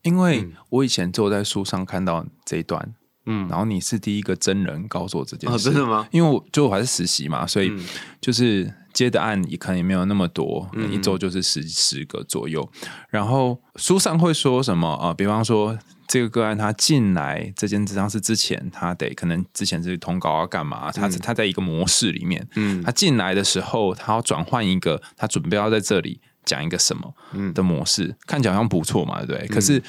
[0.04, 2.93] 因为我以前只有在书上看到这一段，
[3.25, 6.08] 嗯，然后你是第一个真人告诉我这件哦，事，真的吗？
[6.12, 7.86] 因为我就我还是实习嘛，所以嗯
[8.21, 12.67] 就是接的案也可能也没有那么多，嗯一周就是十十个左右。
[13.10, 15.77] 然后书上会说什么啊、呃比方说
[16.12, 22.84] 这个个案他进来这间智商室之前，他得可能之前是通告要干嘛，他他在一个模式里面，嗯。
[22.84, 27.54] 他进来的时候，他要转换一个，他准备要在这里讲一个什么嗯。
[27.54, 29.47] 的模式，看起来好像不错嘛，对不对？
[29.47, 29.82] 可是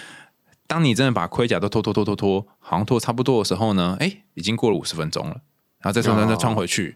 [0.69, 5.41] 当你真的把盔甲都脱脱脱脱脱，好像脱差不多的时候呢，哎，已经过了五十分钟了，
[5.81, 6.95] 然后再穿穿再穿回去，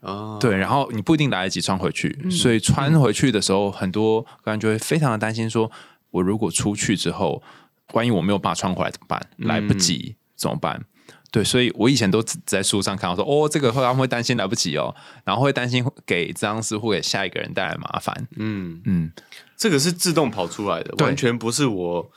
[0.00, 5.70] 哦，对，然后你不一定来得及穿回去，所以穿回去的时候，很多个人就会非常的担心说，
[6.12, 7.42] 我如果出去之后，
[7.92, 9.20] 万一我没有办法穿回来怎么办？
[9.38, 10.84] 来不及怎么办？
[11.30, 18.28] 对，所以我以前都只在书上看到说，哦，这个会他们会担心来不及哦，然后会担心给这样师或给下一个人带来麻烦。
[18.36, 19.10] 嗯，嗯，
[19.56, 22.12] 这个是自动跑出来的，完全不是我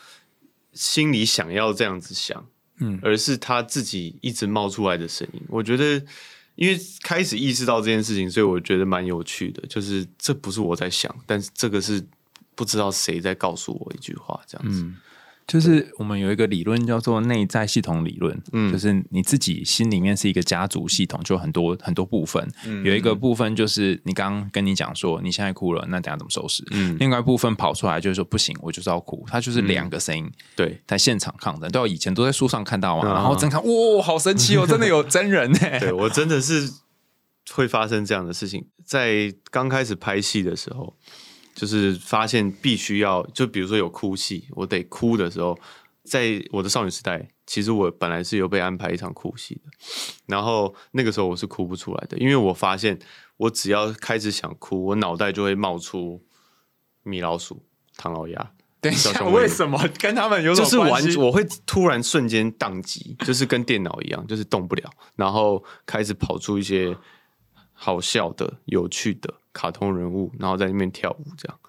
[0.73, 2.45] 心里想要这样子想，
[2.79, 5.41] 嗯而是他自己一直冒出来的声音。
[5.47, 6.05] 我觉得，
[6.55, 9.65] 因为开始意识到这件事情，所以我觉得蛮有趣的。
[9.67, 12.05] 就是这不是我在想，但是这个是
[12.53, 14.85] 不知道谁在告诉我一句话，这样子。
[15.47, 18.71] 就是我们有一个理论叫做内在系统理论，嗯。
[18.71, 22.83] 就是你自己心里面是一个家族系统，就很多很多部分，嗯。
[22.83, 26.63] 有一个部分就是你刚刚跟你讲说你现在哭了，那等一下怎么收拾？
[26.71, 26.97] 嗯。
[26.99, 30.81] 另外一部分跑出来就是说不行，我就是要哭，它就是两个声音对。
[30.87, 36.71] 在现场抗争，对啊，以前都在书上看到嘛，嗯然后真看，哇，好神奇哦，真的有真人呢， 对，我真的是
[37.51, 38.65] 会发生这样的事情。
[38.83, 40.95] 在刚开始拍戏的时候，
[41.55, 45.57] 就是发现必须要，就比如说有哭戏，我得哭的时候，
[46.03, 49.71] 在我的少女时代，其实我本来是有被安排一场哭戏的，
[50.27, 52.99] 然后那个时候我是哭不出来的，因为我发现
[53.37, 56.21] 我只要开始想哭，我脑袋就会冒出
[57.03, 57.63] 米老鼠、
[57.95, 58.51] 唐老鸭。
[58.81, 59.79] 等一下，为什么？
[59.99, 66.95] 跟他们有什就是完我会突然瞬间宕机，就是跟电脑一样，就是动不了，然后开始跑出一些
[67.75, 71.59] 好笑的、有趣的卡通人物，然后在那边跳舞，这样。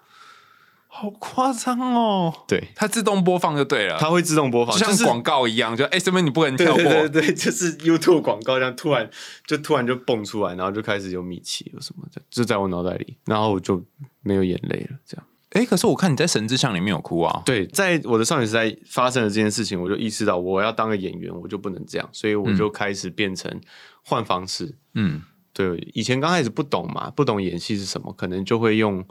[0.89, 9.07] 好夸张哦，对，它自动播放就对了，它会自动播放，就像广告一样，就哎，这边你不能跳过，对对对对，就是 YouTube 广告这样，突然
[9.45, 13.83] 就突然就蹦出来，然后就开始有米奇有什么的，就在我脑袋里，然后我就
[14.21, 15.25] 没有眼泪了，这样。
[15.51, 23.61] 哎，可是我看你在神之像里面有哭啊，对，在我的少女时代发生了这件事情，我就意识到我要当个演员，我就不能这样，所以我就开始变成
[24.03, 24.75] 换方式。
[24.95, 25.21] 嗯
[25.57, 29.03] 对，以前刚开始不懂嘛，不懂演戏是什么，可能就会用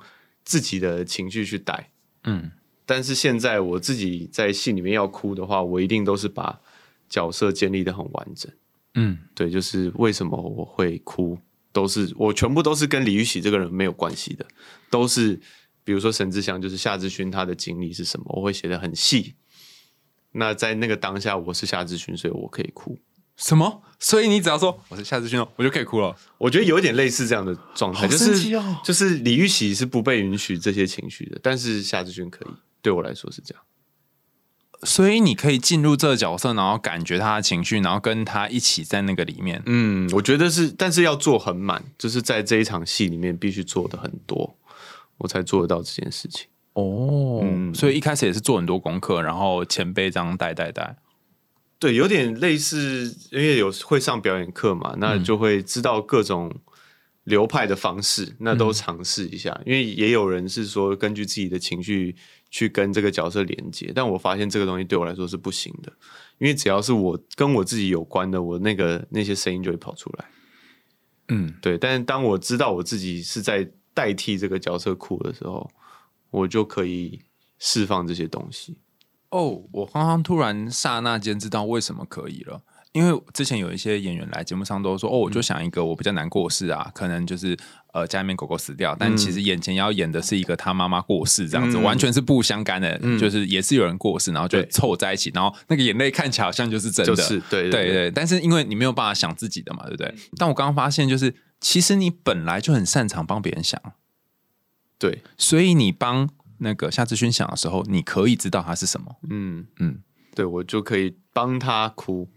[0.44, 1.90] 自己的情绪去带。
[2.22, 2.52] 嗯
[2.84, 6.60] 但是现在我自己在戏里面要哭的话，我一定都是把
[7.08, 8.52] 角色建立的很完整。
[8.94, 11.36] 嗯对，就是为什么我会哭，
[11.72, 14.46] 都是我全部都是跟李玉玺这个人没有关系的，
[14.88, 15.40] 都是
[15.82, 19.34] 比如说沈志祥就是夏志勋他的经历是什么，我会写的很细。
[20.30, 22.96] 那在那个当下，我是夏志勋，所以我可以哭。
[23.36, 23.82] 什么？
[23.98, 26.14] 所以你只要说我是夏志勋哦，我就可以哭了。
[26.38, 28.50] 我觉得有点类似这样的状态，好就是
[28.84, 32.48] 就是李玉玺是不被允许这些情绪的，但是夏志勋可以。
[32.82, 33.62] 对我来说是这样。
[34.82, 39.62] 所以你可以进入这个角色，然后感觉他的情绪，然后跟他一起在那个里面。
[39.64, 44.56] 嗯，我觉得是，但是要做很满，就是在这一场戏里面必须做的很多，
[45.16, 46.46] 我才做得到这件事情。
[46.74, 47.42] 哦，
[47.74, 50.96] 所以一开始也是做很多功课，然后前辈这样带带带。
[51.78, 56.50] 对，有点类似，因为有会上表演课嘛，那就会知道各种
[57.24, 59.60] 流派的方式，那都尝试一下。
[59.66, 62.16] 因为也有人是说根据自己的情绪
[62.50, 65.92] 去跟这个角色连接，但我发现这个东西对我来说是不行的，
[66.38, 70.24] 因为只要是我跟我自己有关的，我那个那些声音就会跑出来。
[71.28, 75.70] 嗯，对，但是当我知道我自己是在代替这个角色哭的时候，
[76.30, 77.20] 我就可以
[77.58, 78.78] 释放这些东西。
[79.30, 82.62] 哦，我刚刚突然刹那间知道为什么可以了。
[82.92, 87.54] 因为之前有一些演员来节目上都说，哦，我就想一个我比较难过的事啊，可能就是
[87.92, 91.82] 呃家里面狗狗死掉，但其实眼前要演的是一个他妈妈过世这样子，嗯。
[91.82, 100.14] 完全是不相干的，就是也是有人过世，然后就凑在一起，然后那个眼泪看起来好像就是真的，就是对对对，但是因为你没有办法想自己的嘛，对不对？
[100.38, 103.78] 但我刚刚发现，就是其实你本来就很擅长帮别人想，
[104.98, 109.16] 对，所以你帮那个夏志勋想的时候，你可以知道他是什么。
[109.30, 110.02] 嗯嗯，
[110.34, 112.28] 对我就可以帮他哭。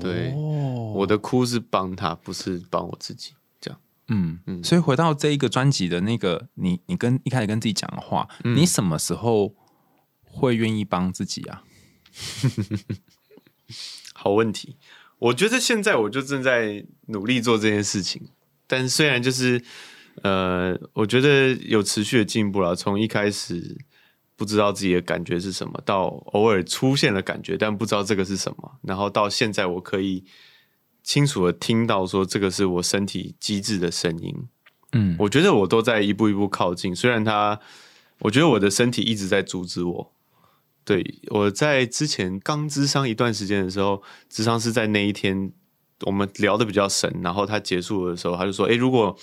[0.00, 3.34] 对哦我的哭是帮他，不是帮我自己。
[3.60, 9.54] 这样，嗯嗯，所以回到这一个专辑的那个，你你跟一开始跟自己讲的话，你什么时候
[10.22, 11.64] 会愿意帮自己啊？
[14.14, 14.76] 好问题。
[15.18, 18.30] 我觉得现在我就正在努力做这件事情，
[18.66, 19.62] 但虽然就是
[20.22, 22.76] 呃，我觉得有持续的进步了。
[22.76, 23.78] 从一开始
[24.36, 30.24] 不知道自己的感觉是什么，到偶尔出现了感觉，但不知道这个是什么，然后到现在我可以
[31.02, 34.34] 清楚的听到说这个是我身体机制的声音。
[34.92, 37.58] 嗯我觉得我都在一步一步靠近，虽然他，
[38.18, 40.12] 我觉得我的身体一直在阻止我。
[40.84, 45.52] 对，我在之前刚智商一段时间的时候，智商是在那一天
[46.00, 49.16] 我们聊的比较深，然后他结束的时候，他就说：“诶，如果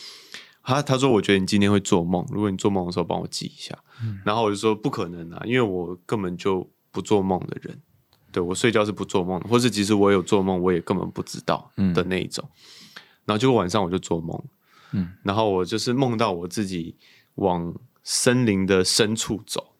[0.63, 3.77] 他他说我觉得你今天会做梦，如果你做梦的时候帮我记一下。
[4.23, 7.81] 然后我就说：“不可能啊，因为我根本就不做梦的人，
[8.31, 12.47] 对我睡觉是不做梦的，或是即使我有做梦，我也根本不知道的那一种。
[13.25, 14.41] 然后结果晚上我就做梦，
[14.91, 16.95] 嗯，然后我就是梦到我自己
[17.35, 19.73] 往森林的深处走。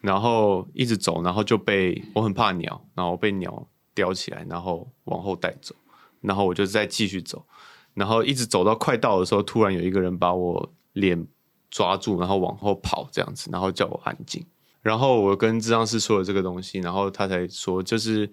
[0.00, 5.76] 然后一直走，然后就被我很怕鸟，然后被鸟叼起来，然后往后带走，
[6.20, 7.46] 然后我就再继续走，
[7.94, 11.26] 然后一直走到快到的时候，突然有一个人把我脸
[11.70, 14.44] 抓住，然后往后跑这样子，然后叫我安静。
[14.80, 18.28] 然后我跟智商师说了这个东西，然后他才说，就是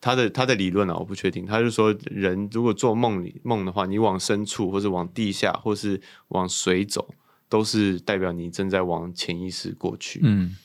[0.00, 1.46] 他的他的理论啊，我不确定。
[1.46, 7.08] 他就说，人如果做梦里梦的话，你往深处，或是往地下，或是往水走，
[7.48, 10.20] 都是代表你正在往潜意识过去。
[10.24, 10.56] 嗯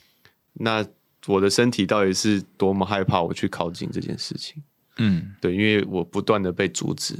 [0.53, 0.85] 那
[1.27, 4.61] 我的身体到底是多么害怕我去靠近这件事情？
[4.97, 7.15] 嗯，对，因为我不断的被阻止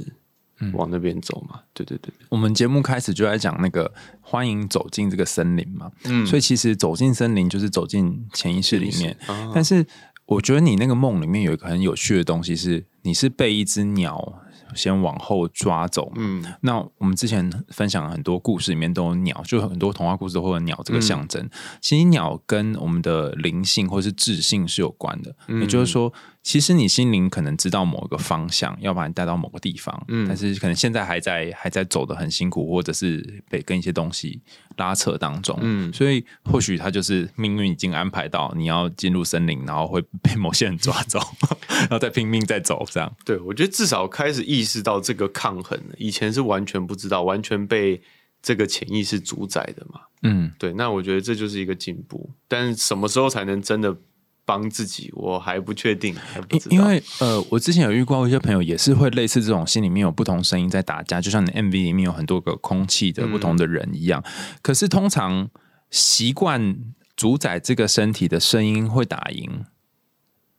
[0.72, 1.60] 往那边走嘛。
[1.72, 2.12] 对对对。
[2.18, 6.26] 对，我们节目开始就在讲那个欢迎走进这个森林嘛，嗯。
[6.26, 9.16] 所以其实走进森林就是走进潜意识里面。
[9.26, 9.52] 啊。
[9.54, 9.86] 但是
[10.26, 14.40] 我觉得你那个梦里面有一个很有趣的东西是，你是被一只鸟
[14.74, 16.10] 先往后抓走。
[16.16, 16.44] 嗯。
[16.62, 21.48] 那我们之前分享很多故事里面都有鸟，就很多童话故事都会有鸟这个象征。
[21.80, 26.12] 其实鸟跟我们的灵性或是智性是有关的，也就是说，
[26.44, 34.40] 其实你心灵可能知道某一个方向，要把你带到某个地方，嗯但是可能现在还在还在走的很辛苦，或者是被跟一些东西
[34.76, 35.58] 拉扯当中。
[35.62, 41.18] 嗯所以或许他就是命运已经安排到你要进入森林，然后会被某些人抓走，
[41.68, 43.10] 然后再拼命再走这样。
[43.24, 48.02] 对，我觉得至少开始意识到这个抗衡了，以前是完全不知道，完全被
[48.42, 50.02] 这个潜意识主宰的嘛。
[50.22, 53.96] 嗯，对，那我觉得这就是一个进步，但是什么时候才能真的
[54.44, 56.74] 帮自己，我还不确定，还不知道。
[56.74, 64.22] 因因为呃，我之前有遇过一些朋友，也是会类似这种心里面有不同声音在打架，就像你 MV 里面有很多个空气的不同的人一样。
[64.62, 65.48] 可是通常
[65.90, 66.76] 习惯
[67.16, 69.64] 主宰这个身体的声音会打赢，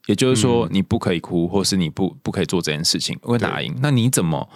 [0.07, 3.75] 也就是说你不可以哭，或是你不不可以做这件事情会打赢。
[3.81, 4.49] 那你怎么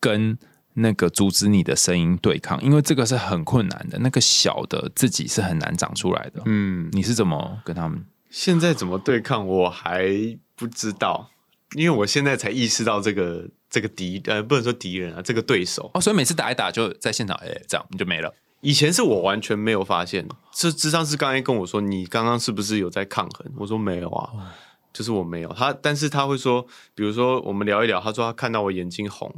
[0.00, 0.38] 跟？
[0.74, 3.98] 那个阻止你的声音对抗，因为这个是很困难的。
[3.98, 6.40] 那个小的自己是很难长出来的。
[6.46, 8.02] 嗯，你是怎么跟他们？
[8.32, 10.08] 现在怎么对抗我还
[10.56, 11.30] 不知道，
[11.76, 15.90] 因为我现在才意识到这个这个敌呃不能说敌人啊，这个对手。
[15.92, 18.34] 哦，所以每次打一打就在现场，哎、这样你就没了。
[18.62, 23.52] 以前是我完全没有发现，这智商是刚才跟我说，你刚刚是不是有在抗衡？
[23.58, 24.54] 我说没有啊，
[24.94, 25.52] 就是我没有。
[25.52, 29.34] 他但是他会说，比如说我们聊一聊，他说他看到我眼睛红，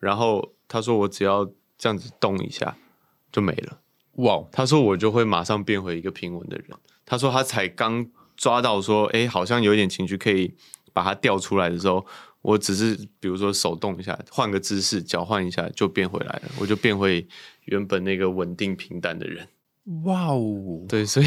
[0.00, 2.76] 然后他说我只要这样子动一下
[3.30, 3.78] 就没了。
[4.14, 6.66] 哇，他说我就会马上变回一个平稳的人。
[7.06, 8.06] 他说他才刚
[8.36, 10.54] 抓到说，哎，好像有一点情绪可以
[10.92, 12.04] 把它调出来的时候，
[12.42, 17.26] 我只是比如说手动一下，换个姿势，脚换一下就变回来了，我就变回
[17.64, 19.48] 原本那个稳定平淡的人。
[20.04, 21.26] 哇哦，对，所以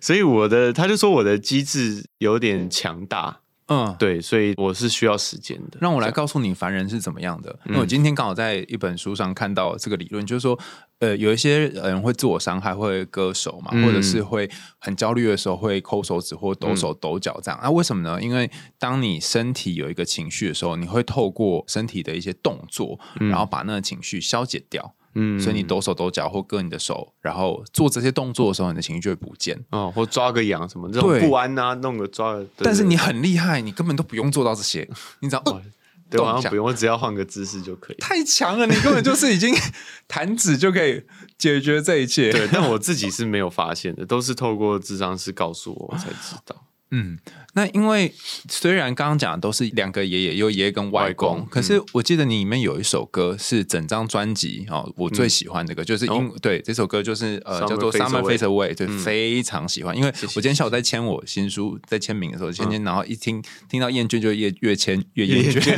[0.00, 3.41] 所以我的他就说我的机制有点强大，
[3.72, 5.78] 嗯，对，所以我是需要时间的。
[5.80, 7.58] 让我来告诉你凡人是怎么样的。
[7.64, 10.58] 因为我今天刚好在一本书上看到这个理论，就是说，
[10.98, 17.58] 呃，有一些人会自我伤害，会割手嘛，或者是会很焦虑的时候会抠手指或抖手抖脚这样。
[17.62, 18.20] 那为什么呢？
[18.20, 24.94] 因为当你身体有一个情绪的时候，你会透过身体的一些动作，然后把那个情绪消解掉。
[25.14, 29.58] 嗯所以你抖手抖脚或割你的手，然后做这些动作的时候，你的情绪就会不见。
[29.70, 32.46] 哦，或抓个痒什么这种不安啊，弄个抓个。
[32.58, 34.88] 但是你很厉害，你根本都不用做到这些，
[35.20, 35.62] 你只要、呃
[36.10, 37.96] 对，好像不用，我只要换个姿势就可以。
[37.96, 39.54] 太强了，你根本就是已经
[40.06, 41.02] 弹指就可以
[41.38, 42.30] 解决这一切。
[42.30, 46.54] 对，但我自己是没有发现的，都是透过智商师告诉我，我才知道。
[46.94, 47.18] 嗯，
[47.54, 48.12] 那因为
[48.48, 59.96] 虽然刚刚讲的都是两个爷爷，有爷爷跟外公，外公可是我记得你里面有一首歌是整张专辑哦，我最喜欢的歌，就是因、对这首歌就是呃叫做《Summer Fades Away》，对，非常喜欢。
[59.96, 65.74] 因为我今天下午在签我新书，在签名的时候签签，然后一听听到厌倦就越越签越厌倦，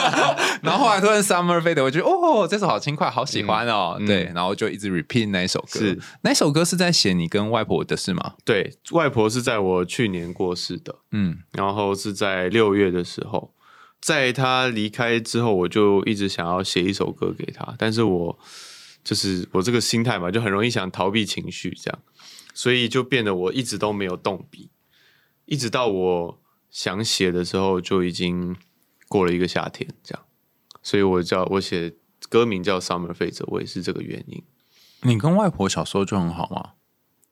[0.62, 5.98] 然后后来突然《Summer Fades》，我觉得哦，这首好轻快，好喜欢哦，对，然后就一直 repeat 那一首歌是。
[6.22, 8.34] 那一首歌是在写你跟外婆的事吗？
[8.44, 13.54] 对外婆是在我去年过世的，嗯然后是在六月的时候，
[14.00, 18.38] 在他离开之后，我就一直想要写一首歌给他，但是我
[19.04, 21.98] 就是我这个心态嘛，就很容易想逃避情绪，这样，
[22.54, 24.70] 所以就变得我一直都没有动笔，
[25.46, 26.40] 一直到我
[26.70, 28.56] 想写的时候，就已经
[29.08, 30.24] 过了一个夏天，这样，
[30.82, 31.94] 所以我叫我写
[32.28, 34.42] 歌名叫《Summer Fades》，我也是这个原因。
[35.02, 36.72] 你跟外婆小时候就很好吗？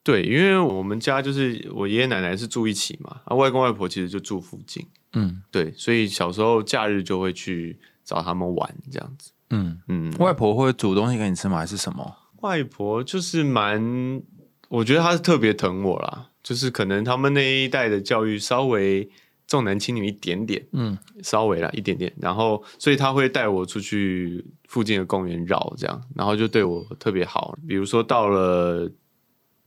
[0.09, 4.83] 对，因为我们家就是我爷爷奶奶是住一起嘛，啊，外公外婆其实就住附近，
[5.13, 9.33] 嗯对，所以小时候假日就会去找他们玩这样子。
[9.51, 11.59] 嗯，嗯，外婆会煮东西给你吃吗？
[11.59, 12.17] 还是什么？
[12.41, 14.23] 外婆就是蛮，
[14.71, 19.07] 我觉得她是特别疼我啦，就是可能他们那一代的教育稍微
[19.47, 27.59] 重男轻女一点点，嗯稍微啦一点点，然后所以他会带我出去附近的公园绕这样，然后就对我特别好。
[27.69, 28.91] 比如说到了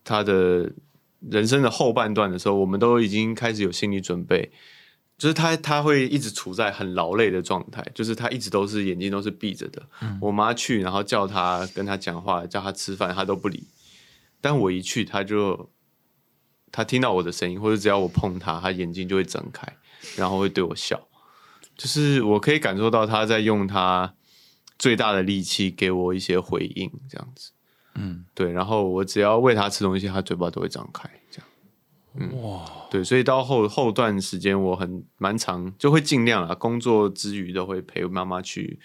[0.04, 0.72] 他的
[1.30, 4.52] 人生的后半段的时候，我们都已经开始有心理准备，
[5.18, 9.82] 就是他他会一直处在很劳累的状态，就是他一直都是眼睛都是闭着的。
[10.20, 13.68] 我妈去，然后叫他跟他讲话，叫他吃饭，他都不理。
[14.42, 15.70] 但我一去，他就
[16.72, 19.78] 他听到我的声音，或者只要我碰他，他眼睛就会睁开，
[20.16, 21.08] 然后会对我笑。
[21.78, 24.16] 就是我可以感受到他在用他
[24.80, 27.52] 最大的力气给我一些回应，这样子。
[27.96, 31.48] 嗯，对，然后我只要喂他吃东西，他嘴巴都会张开，这样。
[32.14, 38.80] 嗯哇，对，所以到后后段时间，我很蛮长，就会尽量啊，工作之余都会陪妈妈去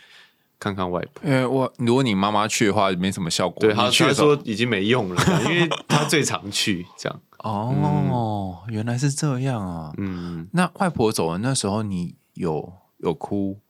[0.60, 1.28] 看看外婆。
[1.28, 3.60] 因为我如果你妈妈去的话，没什么效果。
[3.60, 7.20] 对，他去的时候说已经没用了，因为他最常去这样。
[7.38, 9.92] 哦，原来是这样啊。
[9.98, 13.60] 嗯，那外婆走了那时候，你有有哭，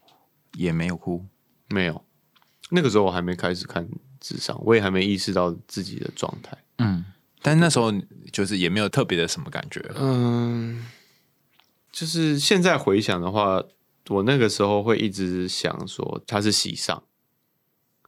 [0.55, 1.25] 也没有哭。
[1.69, 2.05] 没有，
[2.71, 3.89] 那个时候我还没开始看
[4.27, 6.59] 智商，我也还没意识到自己的状态。
[6.79, 7.05] 嗯，
[7.43, 7.93] 但那时候
[8.33, 9.81] 就是也没有特别的什么感觉。
[9.95, 10.85] 嗯，
[11.93, 13.63] 就是现在回想的话，
[14.09, 17.01] 我那个时候会一直想说他是喜上，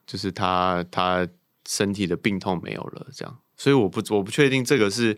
[0.05, 1.29] 就是他他
[1.69, 5.17] 身体的病痛没有了，这样，所以我不我不确定这个是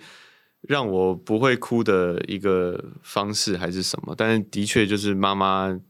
[0.61, 5.80] 让我不会哭的一个方式还是什么，但是的确就是妈妈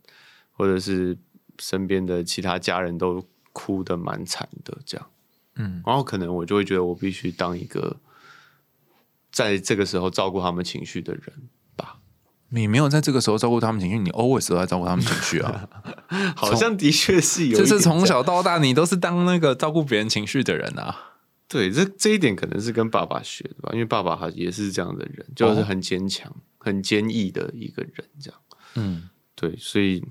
[0.53, 1.19] 或者是
[1.59, 3.21] 身边的其他家人都
[3.53, 5.07] 哭的蛮惨的，这样，
[5.57, 7.97] 嗯，然后可能我就会觉得我必须当一个
[9.31, 11.99] 在这个时候照顾他们情绪的人吧。
[12.51, 15.69] 你没有在这个时候照顾他们情绪，你 always 都在照顾他们情绪啊。
[16.35, 21.15] 好像的确是有就是从小到大，你都是当那个照顾别人情绪的人啊。
[21.47, 28.41] 对这这一点可能是跟爸爸学的吧，因为爸爸他也是这样的人，就是很坚强、很坚毅的一个人，这样
[28.75, 30.05] 嗯对，所以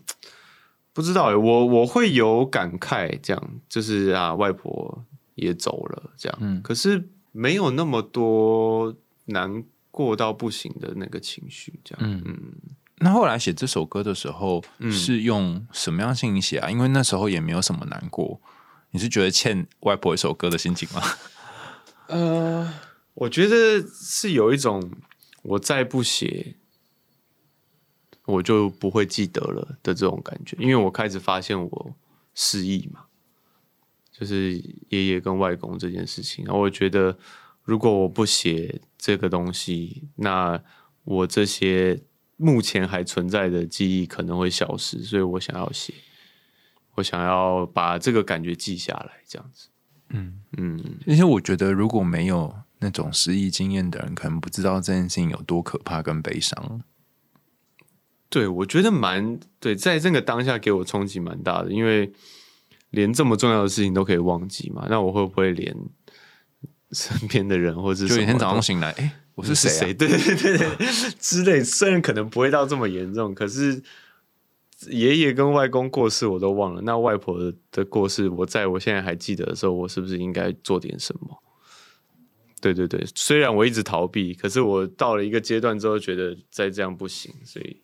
[1.00, 6.62] 不知道欸我我会有感慨，这样就是啊，外婆也走了，这样，嗯。
[6.62, 8.94] 可是没有那么多
[9.28, 12.22] 难过到不行的那个情绪，这样，嗯。
[12.26, 12.54] 嗯。
[12.98, 16.70] 那后来写这首歌的时候，是用什么样心情写啊？
[16.70, 18.42] 因为那时候也没有什么难过，
[18.92, 21.02] 你是觉得欠外婆一首歌的心情吗？
[22.08, 22.74] 呃，
[23.14, 24.92] 我觉得是有一种
[25.44, 26.58] 我再不写，
[28.30, 31.96] 我就不会记得了的这种感觉，因为我开始发现我
[32.36, 33.06] 失忆嘛，
[34.12, 34.54] 就是
[34.90, 37.18] 爷爷跟外公这件事情，然后我觉得
[37.64, 40.62] 如果我不写这个东西，那
[41.04, 42.00] 我这些
[42.38, 45.94] 目前还存在的记忆可能会消失，所以我想要写，
[46.96, 49.70] 我想要把这个感觉记下来，这样子。
[50.10, 56.84] 嗯嗯，而且我觉得如果没有那种失忆经验的人，可能不知道这件事情有多可怕跟悲伤。
[58.30, 62.12] 对，我觉得蛮对，在这个当下给我冲击蛮大的，因为
[62.92, 65.76] 连这么重要的事情都可以忘记嘛，那我会不会连
[66.92, 69.94] 身边的人或者就每天早上醒来，哎、我是谁？
[69.98, 70.88] 对对对对
[71.20, 73.82] 之类，虽然可能不会到这么严重，可是
[74.90, 77.38] 爷爷跟外公过世我都忘了，那外婆
[77.72, 81.44] 的过世，我在我现在还记得的时候，我是不是应该做点什么？
[82.62, 87.82] 对对对，虽然我一直逃避，可是我到了一个阶段之后，觉得再这样不行，所以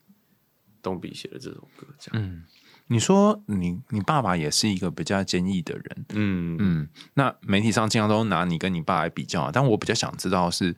[0.85, 2.23] 东比写的这首歌，这样。
[2.23, 2.43] 嗯，
[2.87, 10.75] 你说你你爸爸也是一个比较坚毅的人，嗯嗯，那媒体上经常都拿你跟你爸来比较啊，但我比较想知道的是。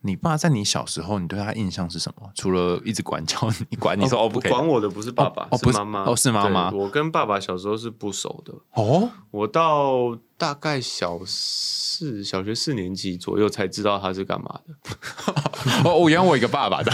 [0.00, 2.30] 你爸在你小时候，你对他印象是什么？
[2.36, 3.36] 除了一直管教
[3.68, 15.82] 你，管你说哦不管我的不是爸爸，是妈妈，哦是妈妈我跟爸爸小时候是不熟的，哦，我到大概小四、小学四年级左右才知道他是干嘛的。
[15.84, 16.92] 哦，我原来我一个爸爸的，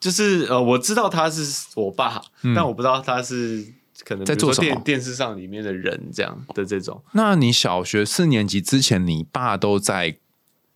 [0.00, 2.20] 就是呃，我知道他是我爸，
[2.56, 3.62] 但我不知道他是
[4.04, 7.00] 可能嗯在做电电视上里面的人这样的这种。
[7.12, 10.16] 那你小学四年级之前，你爸都在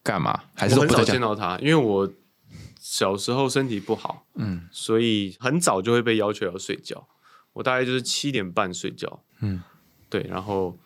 [0.02, 0.44] 干嘛？
[0.54, 1.02] 还是我很少？
[1.02, 2.12] 见到他，因为我
[2.78, 7.08] 小时候身体不好，嗯所以很早就会被要求要睡觉。
[7.54, 9.62] 我大概就是七点半睡觉，嗯，
[10.10, 10.76] 对，然后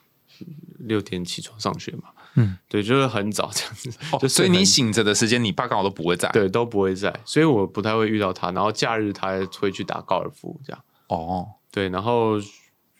[0.77, 6.29] 六点起床上学嘛，嗯，对，就是很早这样子，哦就所以你醒着的时间，你爸刚好都不会在。
[6.29, 8.51] 对都不会在，所以我不太会遇到他。
[8.51, 12.39] 然后假日他会去打高尔夫这样，哦，对，然后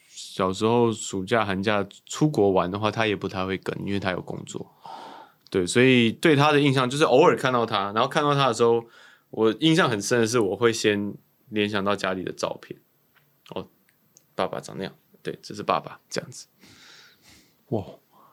[0.09, 4.65] 小时候暑假寒假出国玩的话，他也不太会跟，因为他有工作。
[5.49, 8.83] 对，所以对他的印象就是偶尔看到他，然后看到他的时候，
[9.31, 11.13] 我印象很深的是，我会先
[11.49, 12.79] 联想到家里的照片。
[13.55, 13.67] 哦，
[14.35, 16.45] 爸爸长那样，对，这是爸爸这样子。
[17.69, 17.83] 哇，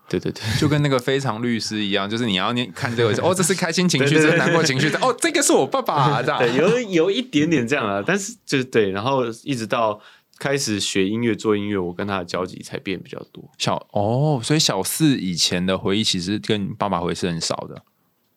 [0.08, 6.38] 对对对， 就跟那个非常律师一样，就是你要念看这个， 哦，这是开心情绪，这是难过情绪， 哦，这个是我爸爸这样。
[6.38, 10.00] 对，有有一点点这样啊，但是就是对，然后一直到
[10.38, 13.50] 开始学音乐、做音乐，我跟他的交集才变比较多。
[13.58, 17.82] 小哦，所以小四以前的回忆其实跟爸爸回忆是很少的。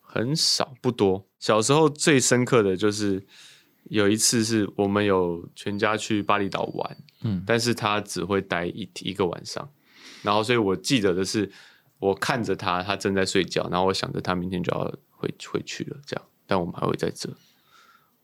[0.02, 1.24] 很少不多。
[1.40, 3.24] 小时候最深刻的就是
[3.84, 9.70] 有一次是我们有全家去巴厘岛玩，嗯但是他只会待一一个晚上，
[10.22, 11.52] 然后所以我记得的是
[12.00, 17.30] 我看着他，他正在睡觉，然后我想着他明天就要回回去了，这样，但我们还会在这。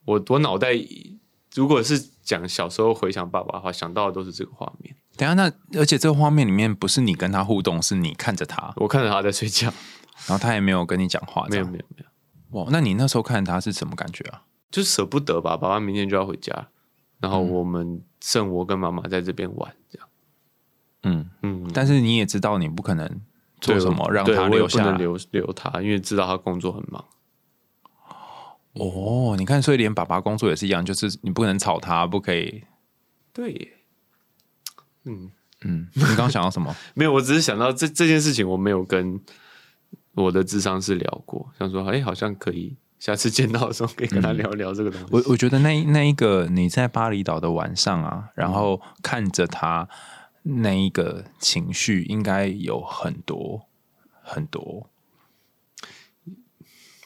[0.06, 0.72] 我我脑袋
[1.56, 4.96] 如果是讲小时候回想爸爸的话，想到的都是这个画面。
[5.18, 9.74] 等下，那而且这个画面里面不是你跟他互动，是你看着他，我看着他在睡觉，
[10.28, 14.44] 然后他也没有跟你讲话，没有没有没有，哇，那你那时候看他是什么感觉啊？
[14.70, 16.68] 就舍不得吧，爸爸明天就要回家，
[17.20, 20.08] 然后我们剩我跟妈妈在这边玩，这样。
[21.06, 23.10] 嗯，嗯，但是你也知道你不可能
[23.62, 24.84] 做什么让他留下。
[24.84, 27.04] 不能留留他，因为知道他工作很忙。
[28.74, 32.64] 哦，你看，所以连爸爸工作也是一样，就是你不能吵他，不可以。
[33.32, 33.72] 对耶，
[35.06, 35.32] 嗯，
[35.64, 36.76] 嗯，你刚刚想到什么？
[36.94, 39.22] 没有，我只是想到这这件事情，我没有跟
[40.16, 45.08] 我的智商是聊过，想说，哎、好像可以下次见到的时候可以跟他聊聊这个东西。
[45.12, 49.88] 我我觉得那那一个你在巴厘岛的晚上啊，然后看着他
[50.48, 53.68] 那一个情绪，应该有很多
[54.22, 54.90] 很多。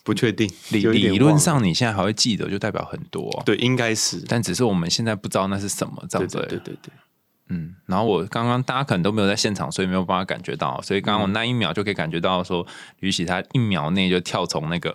[0.02, 6.38] 不确定，理理论上你现在还会记得，就代表很多、对，应该是，但只是我们现在不知道那是什么，这对样子。
[6.38, 6.94] 对对对对，
[7.50, 12.66] 嗯，然后我刚刚大家可能都没有在现场，所以没有办法感觉到，所以刚刚我那一秒就可以感觉到说，
[13.02, 14.92] 吕喜他一秒内就跳从那个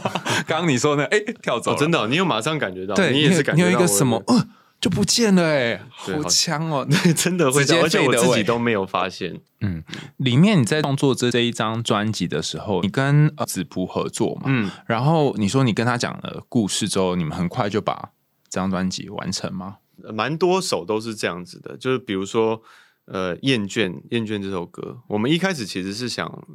[0.46, 4.48] 刚刚你说的哎、跳走真的哦、你有马上感觉到，对，你也是感你觉到你有一个什么，呃
[4.80, 6.86] 就不见了哎、好强哦！
[6.88, 9.40] 对，真的会这样，而且我自己都没有发现。
[9.60, 9.82] 嗯
[10.18, 18.10] 里面你在创作这这一张专辑的时候，你跟呃子璞合作嘛，嗯，然后你说你跟他讲了故事之后，你们很快就把
[18.48, 19.78] 这张专辑完成吗？
[20.14, 22.62] 蛮多首都是这样子的，就是比如说，
[23.06, 26.46] 呃，《厌倦》《厌倦》这首歌，我们一开始其实是想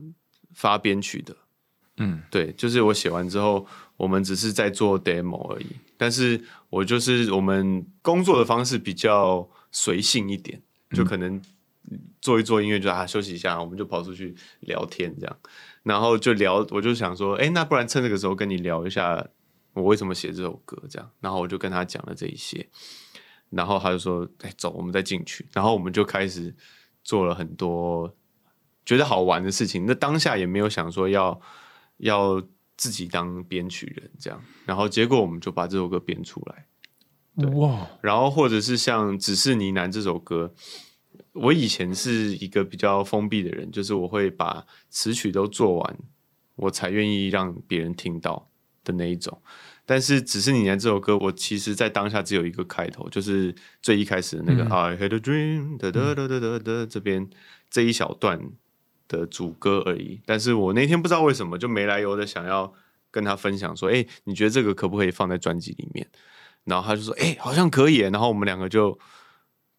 [0.56, 1.36] 发编曲的，
[1.98, 3.68] 嗯，对，就是我写完之后，
[4.04, 5.68] 我们只是在做 demo 而已。
[5.98, 6.40] 但是
[6.70, 11.42] 我就是我们工作的方式比较随性一点，就可能
[12.22, 15.38] 做一做音乐就啊休息一下，我们就跑出去聊天这样。
[15.84, 19.26] 然后就聊，我就想说，哎，那不然趁这个时候跟你聊一下，
[19.74, 21.10] 我为什么写这首歌这样。
[21.22, 22.68] 然后我就跟他讲了这一些，
[23.50, 25.46] 然后他就说，哎，走，我们再进去。
[25.54, 26.54] 然后我们就开始
[27.04, 28.14] 做了很多
[28.86, 29.86] 觉得好玩的事情。
[29.86, 31.40] 那当下也没有想说要
[31.98, 32.42] 要
[32.84, 34.44] 自己当编曲人这样。
[34.66, 36.66] 然后结果我们就把这首歌编出来。
[37.54, 37.88] 哇！
[38.02, 40.54] 然后或者是像《只是呢喃》这首歌。
[41.32, 45.98] 我以前是一个比较封闭的人，就是我会把词曲都做完，
[46.56, 48.52] 我才愿意让别人听到
[48.84, 49.42] 的那一种。
[49.86, 57.28] 但是只是呢喃这首歌，我其实在当下只有一个开头，就是最一开始的那个 I had a dream 的的的的的这边
[57.70, 58.40] 这一小段
[59.14, 60.20] 的主歌而已。
[60.26, 62.74] 但是我那天不知道为什么就没来由的想要
[63.12, 66.08] 跟他分享说，哎，你觉得这个可不可以放在专辑里面？
[66.66, 67.98] 然后他就说，哎，好像可以。
[67.98, 68.98] 然后我们两个就。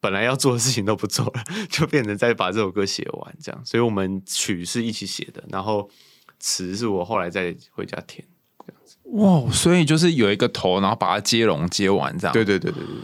[0.01, 3.59] 本来要做的事情都不做了，就变成再把这首歌写完这样。
[3.65, 5.89] 所以，我们曲是一起写的，然后
[6.37, 8.23] 词是我后来再回家填
[8.59, 8.97] 这样子。
[9.03, 12.33] 哇，所以就是有一个头，然后把它接龙接完这样。
[12.33, 13.03] 对对对对对对。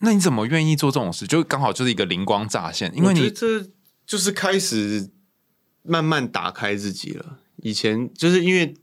[0.00, 1.28] 那你怎么愿意做这种事？
[1.28, 3.64] 就刚好就是一个灵光乍现，因为你这
[4.04, 5.08] 就是开始
[5.82, 7.38] 慢慢打开自己了。
[7.56, 8.74] 以前就是因为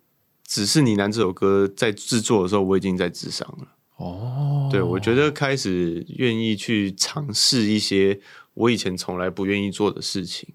[0.44, 3.68] 只是你男这首歌在制作的时候，我已经在智商了。
[3.98, 8.20] 哦，对，我觉得开始愿意去尝试一些
[8.54, 10.48] 我以前从来不愿意做的事情。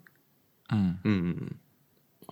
[0.71, 1.51] 嗯嗯嗯，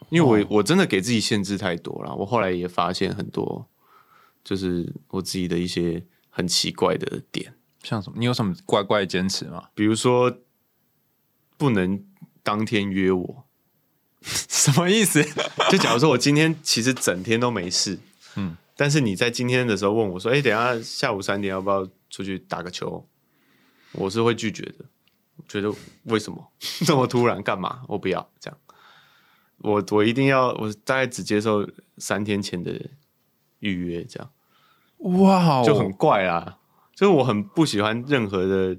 [0.08, 2.14] 因为我我真的给自己限制太多了。
[2.14, 3.68] 我后来也发现很多，
[4.42, 7.54] 就是我自己的一些很奇怪的点。
[7.82, 8.16] 像什么？
[8.18, 9.68] 你有什么怪怪的坚持吗？
[9.74, 10.38] 比如说，
[11.58, 12.02] 不能
[12.42, 13.44] 当天约我，
[14.48, 15.22] 什么意思？
[15.70, 17.98] 就假如说我今天其实整天都没事，
[18.36, 18.56] 嗯。
[18.74, 23.06] 但是你在今天的时候问我说：“哎，等下下午三点要不要出去打个球？”
[23.92, 24.84] 我是会拒绝的，
[25.46, 25.72] 觉得
[26.04, 26.52] 为什么
[26.86, 27.42] 这么突然？
[27.42, 27.82] 干嘛？
[27.86, 28.58] 我不要这样。
[29.58, 31.68] 我我一定要，我大概只接受
[31.98, 32.72] 三天前的
[33.60, 34.30] 预约，这样。
[35.20, 36.58] 哇，就很怪啊！
[36.96, 38.78] 就是我很不喜欢任何的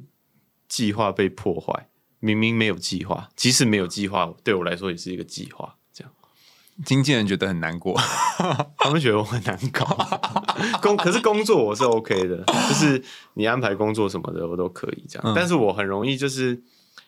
[0.68, 1.90] 计划被破坏。
[2.24, 5.76] 明明没有计划，即使没有计划，对我来说也是一个计划。
[5.92, 6.14] 这样
[6.86, 7.94] 经纪人觉得很难过，
[8.80, 9.86] 他们觉得我很难搞。
[10.82, 13.04] 工可是工作我是 OK 的，就是
[13.34, 15.34] 你安排工作什么的我都可以这样。
[15.36, 16.64] 但是我很容易就是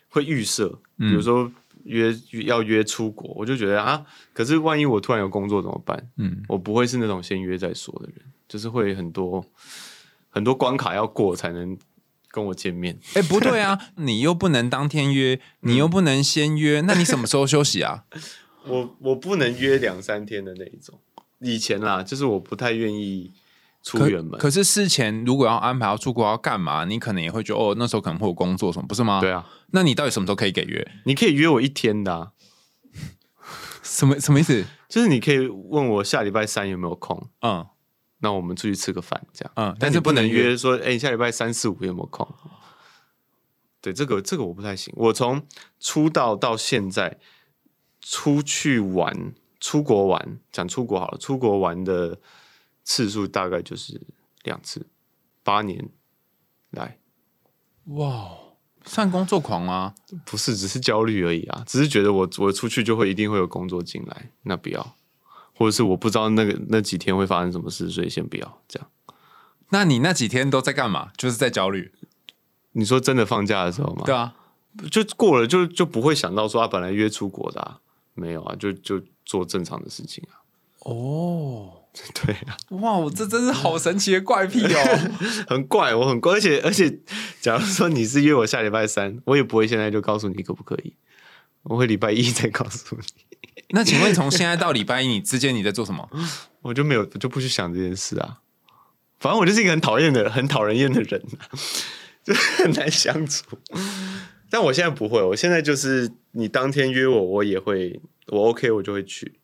[0.09, 1.49] 会预设，比如说
[1.85, 2.13] 约
[2.45, 6.09] 要约出国，我就觉得啊，可是万一我突然有工作怎么办？
[6.17, 9.45] 嗯，我不会是那种先约再说的人，就是会很多
[10.29, 11.77] 很多关卡要过才能
[12.35, 12.99] 跟我见面。
[13.13, 18.03] 哎，不对啊， 你又不能当天约，你又不能先约，那你什么时候休息啊？
[18.67, 20.99] 我我不能约两三天的那一种，
[21.39, 23.31] 以前啦，就是我不太愿意
[23.83, 24.37] 出远门。
[24.39, 29.21] 可是事前如果要安排要出国要干嘛，你可能也会觉得哦，那时候可能会有工作什么，不是吗？
[29.21, 30.85] 对啊，那你到底什么时候可以给约？
[31.05, 32.31] 你可以约我一天的，
[33.81, 34.65] 什么什么意思？
[34.89, 37.65] 就是你可以问我下礼拜三有没有空，嗯，
[38.25, 42.27] 那我们出去吃个饭这样，嗯，但是不能约说，哎，下礼拜三四五有没有空？
[43.79, 44.91] 对，这个这个我不太行。
[44.97, 45.45] 我从
[45.79, 47.19] 出道到现在。
[48.07, 51.17] 出去玩，出国玩，讲出国好了。
[51.17, 52.19] 出国玩的
[52.83, 53.99] 次数大概就是
[54.43, 54.85] 两次，
[55.41, 55.89] 八年
[56.69, 56.99] 来。
[57.85, 58.29] 哇，
[58.85, 59.95] 算工作狂吗？
[60.23, 61.63] 不是，只是焦虑而已啊。
[61.65, 64.95] 只是觉得我我出去就会一定会有工作进来，那不要。
[65.55, 68.87] 或者是我不知道那个那几天会发生什么事，所以先不要这样。
[69.69, 71.09] 那你那几天都在干嘛？
[71.17, 71.91] 就是在焦虑。
[72.73, 74.03] 你说真的放假的时候吗？
[74.05, 74.35] 对啊，
[74.91, 77.79] 就过了就就不会想到说他本来约出国的。
[78.13, 80.39] 没有啊，就就做正常的事情啊。
[80.79, 81.81] 哦，
[82.23, 85.11] 对啊，哇，我这真是好神奇的怪癖哦，
[85.49, 86.99] 很怪，我很怪，而且而且，
[87.41, 90.93] 假如说你是约我下礼拜三，我也不会现在就告诉你可不可以，
[91.65, 93.03] 我会礼拜一再告诉你。
[93.69, 96.09] 那请问从现在到礼拜一，你之间你在做什么？
[96.61, 98.39] 我就没有，我就不去想这件事啊。
[99.19, 101.23] 反正我就是一个很讨厌的、很讨人厌的人，
[102.23, 103.57] 就很难相处。
[104.49, 109.39] 但我现在不会，我现在就是你当天约我，我也会，我 OK，我就会去。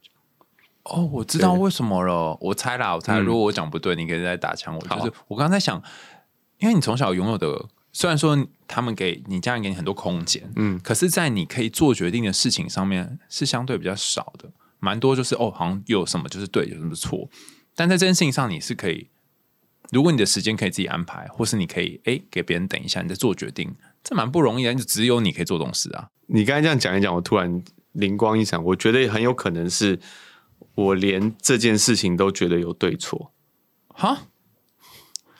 [0.84, 4.82] 哦，我知道为什么了，我猜啦，我猜，如果我讲不对，你可以再打枪我。
[4.82, 5.82] 就是我刚刚在想，
[6.60, 17.30] 因为你从小拥有的，虽然说他们给你家人给你很多空间，嗯，可是，在你可以做决定的事情上面是相对比较少的，蛮多就是哦，好像有什么就是对，有什么错，
[17.76, 19.10] 但在这件事情上你是可以。
[19.92, 24.74] 如果你的时间可以自己安排，或是你可以哎给别人等一下，你再做决定，这蛮不容易的。
[24.74, 26.08] 就只有你可以做这种事啊！
[26.28, 27.62] 你刚才这样讲一讲，我突然
[27.92, 30.00] 灵光一闪，我觉得很有可能是
[30.76, 33.34] 我连这件事情都觉得有对错。
[33.90, 34.28] 哈？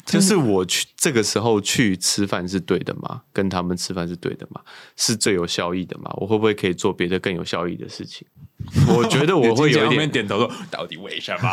[0.06, 3.22] 就是我去这个时候去吃饭是对的吗？
[3.32, 4.62] 跟他们吃饭是对的吗？
[4.98, 6.12] 是最有效益的吗？
[6.18, 8.28] 我会不会可以做别的更有效益的事情？
[8.88, 11.50] 我觉得我会有一点点头说，到底为什么？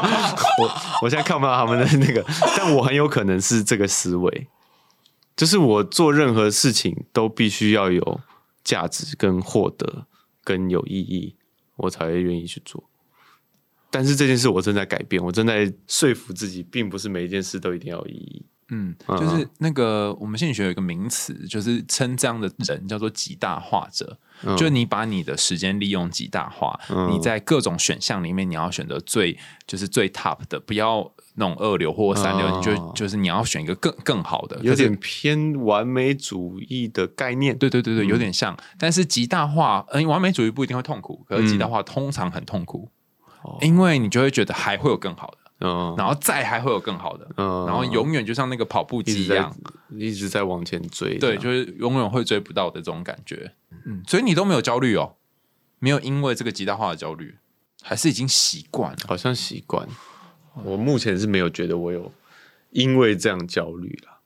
[0.62, 0.70] 我
[1.02, 2.24] 我现在看不到他们的那个，
[2.56, 4.46] 但我很有可能是这个思维，
[5.36, 8.20] 就是我做任何事情都必须要有
[8.64, 10.06] 价值、跟获得、
[10.42, 11.34] 跟有意义，
[11.76, 12.84] 我才会愿意去做。
[13.96, 18.44] 但是这件事我正在改变，我正在说服自己，并不是每一件事都一定要有意义。
[18.68, 24.18] 嗯，就是那个我们心理学有一个名词，就是称这样的人叫做极大化者。
[24.58, 26.78] 就你把你的时间利用极大化，
[27.10, 37.56] 你在各种选项里面，你要选择最就是最 top 的，不要那种二流或三流，你就就是你要选一个更更好的，有点偏完美主义的概念。
[37.56, 38.54] 对对对对，有点像。
[38.78, 42.90] 但是极大化，嗯，完美主义不一定会痛苦，可是极大化通常很痛苦，
[43.60, 45.38] 因为你就会觉得还会有更好的。
[45.60, 49.56] 嗯，然后再还会有更好的，嗯，然后永远就像那个跑步机一样，
[49.90, 53.50] 一直在往前追，对，就是永远会追不到的这种感觉。
[53.86, 55.14] 嗯，所以你都没有焦虑哦，
[55.78, 57.38] 没有因为这个极大化的焦虑，
[57.80, 59.88] 还是已经习惯了，好像习惯。
[60.62, 62.12] 我目前是没有觉得我有
[62.72, 64.20] 因为这样焦虑了。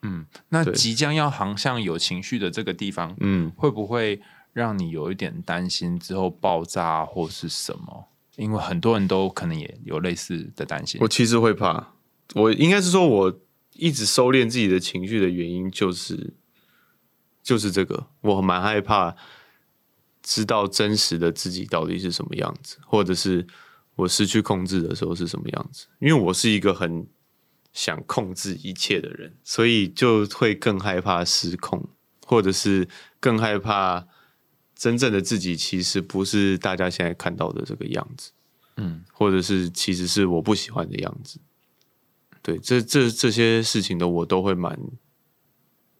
[0.00, 4.18] 嗯，那即将要航向有情绪的这个地方，嗯，会不会
[4.54, 8.06] 让你有一点担心之后爆炸或是什么？
[8.40, 10.98] 因为很多人都可能也有类似的担心。
[11.02, 11.92] 我其实会怕，
[12.34, 13.40] 我应该是说，我
[13.74, 16.32] 一直收敛自己的情绪的原因就是
[17.42, 19.14] 就是这个，我蛮害怕
[20.22, 23.46] 知道真实的自己到底是什么样子，或者是
[23.96, 25.88] 我失去控制的时候是什么样子。
[25.98, 27.06] 因为我是一个很
[27.74, 31.90] 想控制一切的人，所以就会更害怕失控，
[32.26, 32.88] 或者是
[33.20, 34.06] 更害怕。
[34.80, 38.30] 真正的自己其实不是大家现在看到的这个样子，
[38.78, 41.38] 嗯，或者是其实是我不喜欢的样子。
[42.40, 44.80] 对，这这这些事情的我都会蛮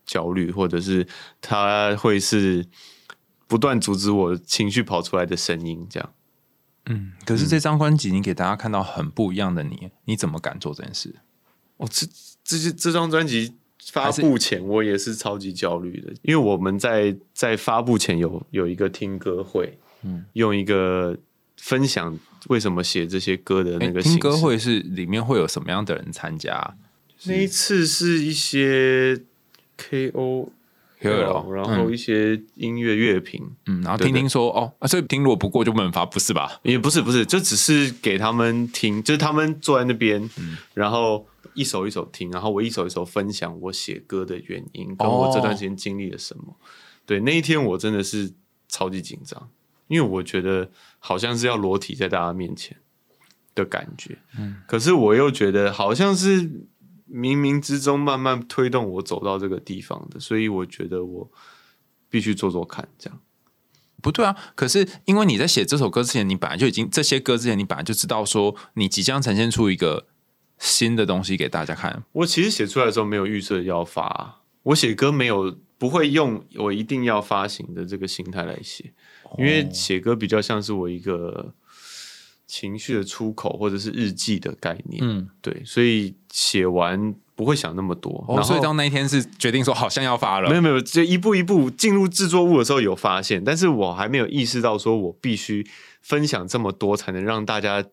[0.03, 1.07] 焦虑，或者是
[1.39, 2.65] 他会是
[3.45, 6.13] 不断阻止我情绪跑出来的声音，这样。
[6.87, 11.17] 嗯，可是这张专辑你给大家看到很不一样的你，你怎么敢做这件事？
[11.77, 12.07] 哦，这
[12.43, 13.57] 这些这张专辑。
[13.89, 21.17] 发布前我也是超级焦虑的，因为我们在在发布前有有一个听歌会，嗯，用一个
[21.57, 22.17] 分享
[22.47, 26.75] 为什么写这些歌的那个听歌会是里面会有什么样的人参加？
[27.25, 29.19] 那一次是一些
[29.77, 30.49] KO，
[31.01, 36.59] 然后一些音乐乐评，嗯，然后听听说哦，啊，所以听如果不过就不能发，不是吧？
[36.63, 40.29] 也不是不是，就只是给他们听，就是他们坐在那边，
[40.75, 41.25] 然后。
[41.53, 46.55] 一首一首听，然后我一首一首分享我写歌的原因，跟我这段时间经历了什么。
[47.05, 48.33] 对，那一天我真的是
[48.67, 49.49] 超级紧张，
[49.87, 52.77] 因为我觉得好像是要裸体在大家面前
[53.53, 54.19] 的感觉。
[54.37, 56.43] 嗯，可是我又觉得好像是
[57.09, 61.31] 冥冥之中慢慢推动我走到这个地方的，所以我觉得我
[62.09, 62.87] 必须做做看。
[62.97, 63.19] 这样
[64.01, 64.35] 不对啊？
[64.55, 70.07] 可是因为你在写这首歌之前，你本来就已经这些歌之前，你本来就知道说你即将呈现出一个。
[70.61, 72.03] 新的东西给大家看。
[72.11, 78.93] 我其实写出来的时候没有预设要发，我写歌没有不会用我一定要发行的这个心态来写，
[79.39, 81.51] 因为写歌比较像是我一个
[82.45, 85.03] 情绪的出口或者是日记的概念。
[85.03, 88.23] 嗯，对，所以写完不会想那么多。
[88.27, 90.47] 哦，所以到那一天是决定说好像要发了。
[90.47, 95.65] 没有没有，就一步一步进入制作物的时候有发现，但是我还没有意识到说我必须
[96.03, 97.83] 分享这么多才能让大家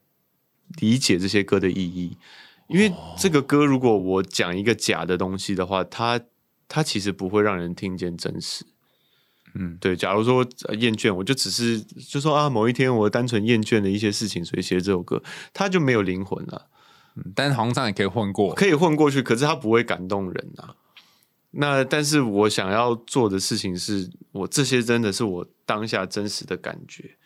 [0.78, 2.18] 理解这些歌的意义。
[2.68, 6.20] 因为这个歌，如果我讲一个假的东西的话，它
[6.68, 8.66] 它其实不会让人听见真实。
[9.54, 9.96] 嗯，对。
[9.96, 10.46] 假如说
[10.78, 15.22] 厌倦，我就只是就说啊，某一天我单纯厌倦了一些事情，所以写这首歌，
[15.54, 16.68] 它就没有灵魂了。
[17.16, 20.76] 嗯，但是皇上也可以混过，可以混过去，可是它不会感动人啊。
[21.52, 27.16] 那但是我想要做的事情是，我这些真的是我当下真实的感觉，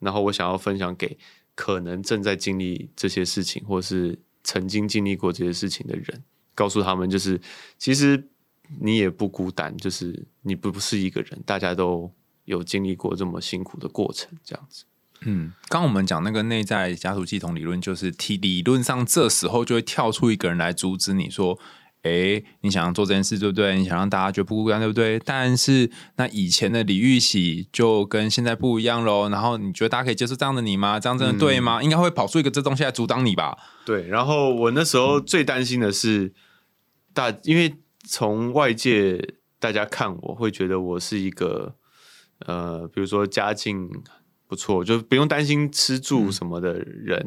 [0.00, 1.16] 然后我想要分享给
[1.54, 4.18] 可能正在经历这些事情，或是。
[4.44, 6.22] 曾经经历过这些事情的人，
[6.54, 7.40] 告诉他们，就是
[7.78, 8.28] 其实
[8.80, 12.12] 你也不孤单，就是你不不是一个人，大家都
[12.44, 14.84] 有经历过这么辛苦的过程，这样子。
[15.22, 21.58] 嗯，刚我们讲那个内在家族系统理论，就是体理论上这时候就会跳出一个人来阻止你说。
[22.02, 23.76] 哎，你想要做这件事，对不对？
[23.76, 25.20] 你想让大家觉得不孤单，对不对？
[25.20, 29.28] 但是那以前的李玉玺就跟现在不一样喽。
[29.28, 30.98] 然后你觉得大家可以接受这样的你吗？
[30.98, 31.80] 这样真的对吗？
[31.80, 33.56] 应该会跑出一个这东西来阻挡你吧？
[33.86, 34.08] 对。
[34.08, 36.34] 然后我那时候最担心的是，
[37.14, 41.76] 大因为从外界大家看我会觉得我是一个
[42.46, 43.88] 呃，比如说家境
[44.48, 47.24] 不错，就不用担心吃住什么的人。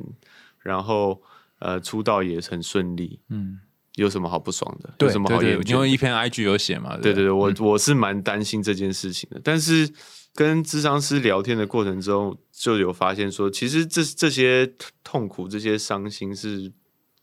[0.59, 1.21] 然后
[1.59, 3.21] 呃，出道也很顺利。
[3.29, 3.61] 嗯。
[3.95, 4.93] 有什么好不爽的？
[4.99, 9.39] 有什么好因为一篇 IG 有写嘛，对对对对，我我是蛮担心这件事情的。
[9.43, 9.89] 但是
[10.33, 14.73] 跟智商师聊天的过程中，就有发现说，其实这这些
[15.03, 16.71] 痛苦、这些伤心是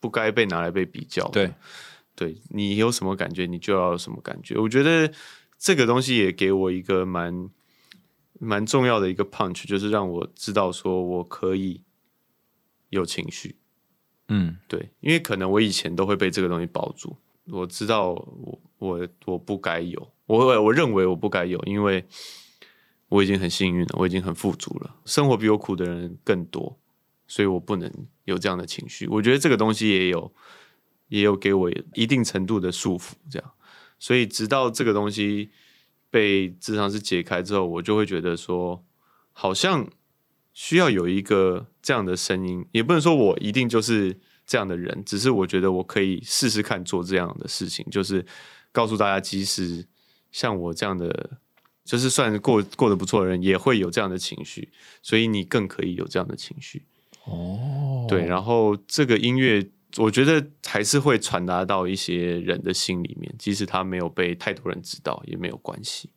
[0.01, 1.31] 不该被拿来被比较的。
[1.33, 1.55] 对
[2.14, 4.59] 对你有什么感觉，你就要有什么感觉。
[4.59, 5.12] 我觉得
[5.59, 7.51] 这个东西也给我一个蛮
[8.41, 11.83] 蛮重要的一个 punch，就是让我知道说我可以
[12.89, 13.57] 有情绪。
[14.29, 17.16] 嗯对，因为可能我以前都会被这个东西包住，
[17.47, 22.05] 我知道我我我不该有，我我认为我不该有，因为
[23.09, 26.79] 我已经很幸运了，我已经很富足了，生活比我苦的人更多，
[27.27, 27.93] 所以我不能
[28.25, 29.07] 有这样的情绪。
[29.09, 30.33] 我觉得这个东西也有
[31.09, 33.53] 也有给我一定程度的束缚，这样，
[33.99, 35.51] 所以直到这个东西
[36.09, 38.83] 被智商是解开之后，我就会觉得说，
[39.33, 39.87] 好像
[40.53, 48.24] 需要有一个这样的声音，也不能说我一定就是这样的人，只是我觉得我可以试试看做这样的事情，就是
[48.70, 49.86] 告诉大家，即使
[50.30, 51.38] 像我这样的，
[51.84, 54.70] 就是算过过得不错的人，也会有这样的情绪，
[55.03, 56.82] 所以你更可以有这样的情绪。
[57.24, 59.64] 哦，对，然后这个音乐，
[59.96, 66.11] 我觉得还是会传达到一些人的心里面，即使他没有被太多人知道，也没有关系。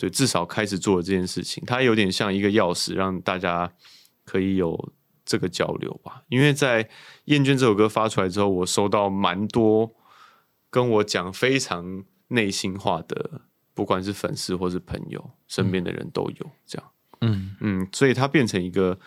[0.00, 3.70] 对，至少开始做了这件事情，它有点像一个钥匙，让大家
[4.24, 4.94] 可以有
[5.26, 6.22] 这个交流吧。
[6.30, 6.82] 因为在
[7.26, 9.94] 《厌倦》这首歌发出来之后，我收到蛮多
[10.70, 13.42] 跟我讲非常内心话的，
[13.74, 16.90] 不管是粉丝或是朋友，身边的人都有这样。
[17.20, 18.98] 嗯嗯，所以它变成一个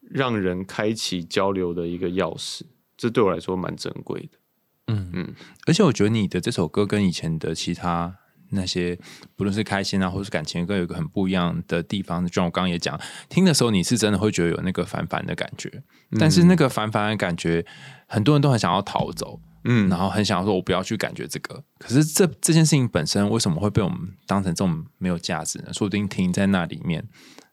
[0.00, 2.62] 让人开启交流的一个钥匙，
[2.96, 4.38] 这对我来说蛮珍贵的。
[4.86, 5.34] 嗯嗯，
[5.66, 8.16] 而且我觉得你的这首歌跟以前的其他。
[8.50, 8.98] 那些
[9.34, 12.26] 不论是开心啊，或是感情的歌，有一个很不一样的地方。
[12.26, 15.82] 就像我刚刚也讲，听的时候你是真的会觉得有那个烦烦的感觉，
[16.18, 17.64] 但是那个烦烦的感觉，
[18.06, 21.62] 很多人都很想要逃走，嗯，然后很想要说我不要去感觉这个。
[21.78, 25.72] 可是这这件事情本身为什么会被我们当成这种没有价值呢？
[25.72, 27.04] 说不定停在那里面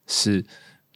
[0.06, 0.44] 是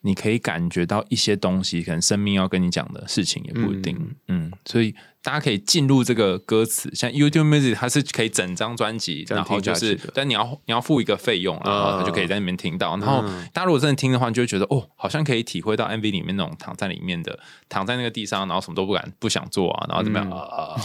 [0.03, 3.97] 你可以感觉到一些东西，可能生命要跟你讲的事情也不一定。
[4.29, 12.97] 嗯所以大家可以进入这个歌词，像 YouTube Music 它是可以整张专辑，然后就是但你要你要付一个费用，然后他就可以在那边听到。
[12.97, 17.39] 然后嗯大家如果真的听的话，你就会觉得哦，好像可以体会到 MV 里面那种躺在里面的，
[17.69, 20.77] 躺在那个地上，然后什么都不敢不想做啊，然后怎么样啊？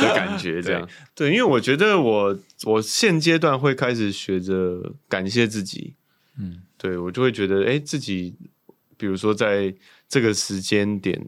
[0.00, 5.94] 的感觉，这样对，因为我觉得我我现阶段会开始学着感谢自己，
[6.38, 8.34] 嗯，对我就会觉得，哎、自己
[8.96, 9.74] 比如说在
[10.08, 11.22] 这个时间点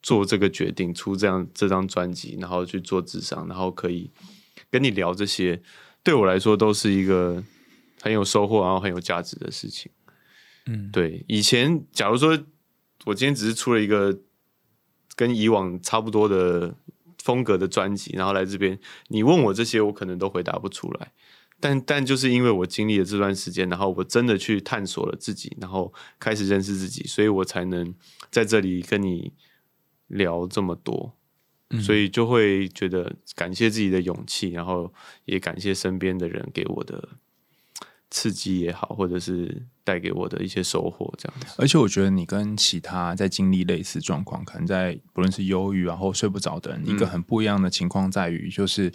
[0.00, 4.08] 做这个决定，出这样这张专辑，然后去做智商，然后可以
[4.70, 5.60] 跟你聊这些，
[6.04, 7.42] 对我来说都是一个
[8.00, 9.90] 很有收获，然后很有价值的事情。
[10.66, 12.38] 嗯，对，以前假如说
[13.04, 14.16] 我今天只是出了一个
[15.16, 16.72] 跟以往差不多的
[17.18, 18.78] 风格的专辑，然后来这边，
[19.08, 21.12] 你问我这些，我可能都回答不出来。
[21.62, 27.94] 但但就是因为我经历了这段时间，然后我真的去探索了自己，然后开始认识自己，所以我才能
[28.32, 29.32] 在这里跟你
[30.08, 31.14] 聊这么多。
[31.80, 34.92] 所以就会觉得感谢自己的勇气，然后
[35.24, 37.08] 也感谢身边的人给我的
[38.10, 41.46] 刺激也好，或者是带给我的一些收获，这样子。
[41.56, 48.92] 而且我觉得你跟其他在经历类似状况，可能在不论是忧郁然后睡不着的人，一个很不一样的情况在于，就是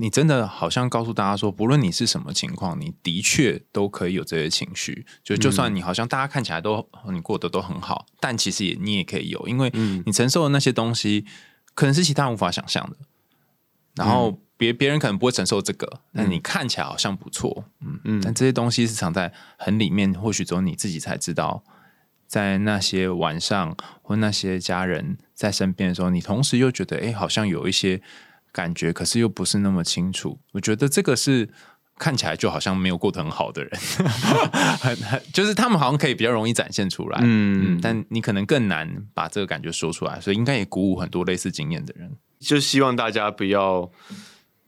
[0.00, 5.04] 你真的好像告诉大家说，不论你是什么情况，你的确都可以有这些情绪。
[5.24, 9.72] 就就算你好像大家看起来都你过得都很好，但其实也你也可以有，因为
[10.06, 11.26] 你承受的那些东西，
[11.74, 12.96] 可能是其他人无法想象的。
[13.96, 21.64] 然后别别人可能不会承受这个，但你看起来好像不错，嗯嗯但这些东西是藏在很里面，或许只有你自己才知道。
[22.28, 28.02] 在那些晚上或那些家人在身边的时候，你同时又觉得，哎，好像有一些
[28.52, 30.38] 感觉，可是又不是那么清楚。
[30.52, 31.48] 我觉得这个是
[31.98, 33.70] 看起来就好像没有过得很好的人，
[34.80, 42.16] 很 很就是他们好像可以比较容易展现出来，嗯嗯，但你可能更难把这个感觉说出来，所以应该也鼓舞很多类似经验的人。
[42.38, 43.90] 就希望大家不要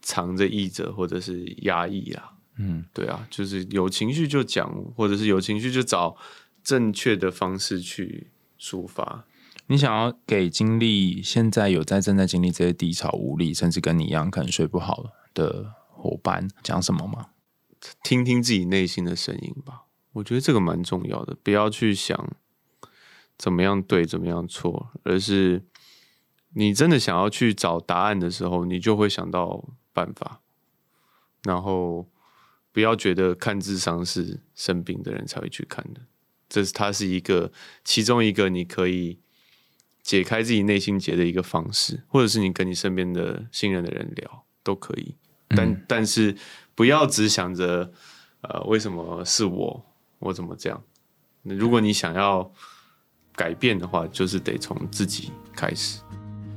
[0.02, 2.32] 藏着掖着或者是压抑啦。
[2.58, 6.16] 嗯，对啊，就是有情绪就讲，或者是有情绪就找
[6.64, 8.26] 正确的方式去
[8.60, 9.24] 抒发。
[9.70, 17.28] 你想要给经历现在有在正在经历这些低潮无力，甚至跟你一样可能睡不好的伙伴讲什么吗？
[18.02, 21.36] 听听自己内心的声音吧，我觉得这个蛮重要的。
[21.44, 22.32] 不要去想
[23.38, 25.64] 怎么样对，怎么样错，而是
[26.54, 30.40] 你真的想要去找答案的时候，你就会想到办法。
[31.44, 32.10] 然后
[32.72, 36.00] 不要觉得看智商是生病的人才会去看的，
[36.48, 37.52] 这是它是一个
[37.84, 39.20] 其中一个你可以
[40.02, 45.14] 解开自己内心结的一个方式，或者是你跟你身边的信任的人聊都可以。
[45.48, 46.36] 但但是
[46.74, 47.92] 不要只想着
[48.42, 49.84] 呃为什么是我，
[50.18, 50.82] 我怎么这样？
[51.42, 52.52] 那如果你想要
[53.34, 56.00] 改变的话，就是得从自己开始。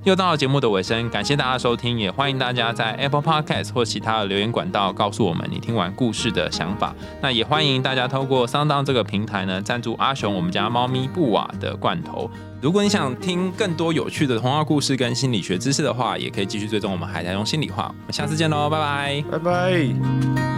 [0.03, 6.93] 又到了节目的尾声，感谢大家收听，也欢迎大家在 Apple Podcast 或其他的留言管道告诉我们你听完故事的想法。
[7.21, 12.29] 那也欢迎大家透过上当这个平台呢，赞助阿雄我们家猫咪布瓦的罐头。
[12.61, 17.87] 如果你想听更多有趣的童话故事跟心理学知识的话，也可以继续追踪我们海苔用心里话。
[17.87, 20.52] 我们下次见喽，拜拜，拜拜。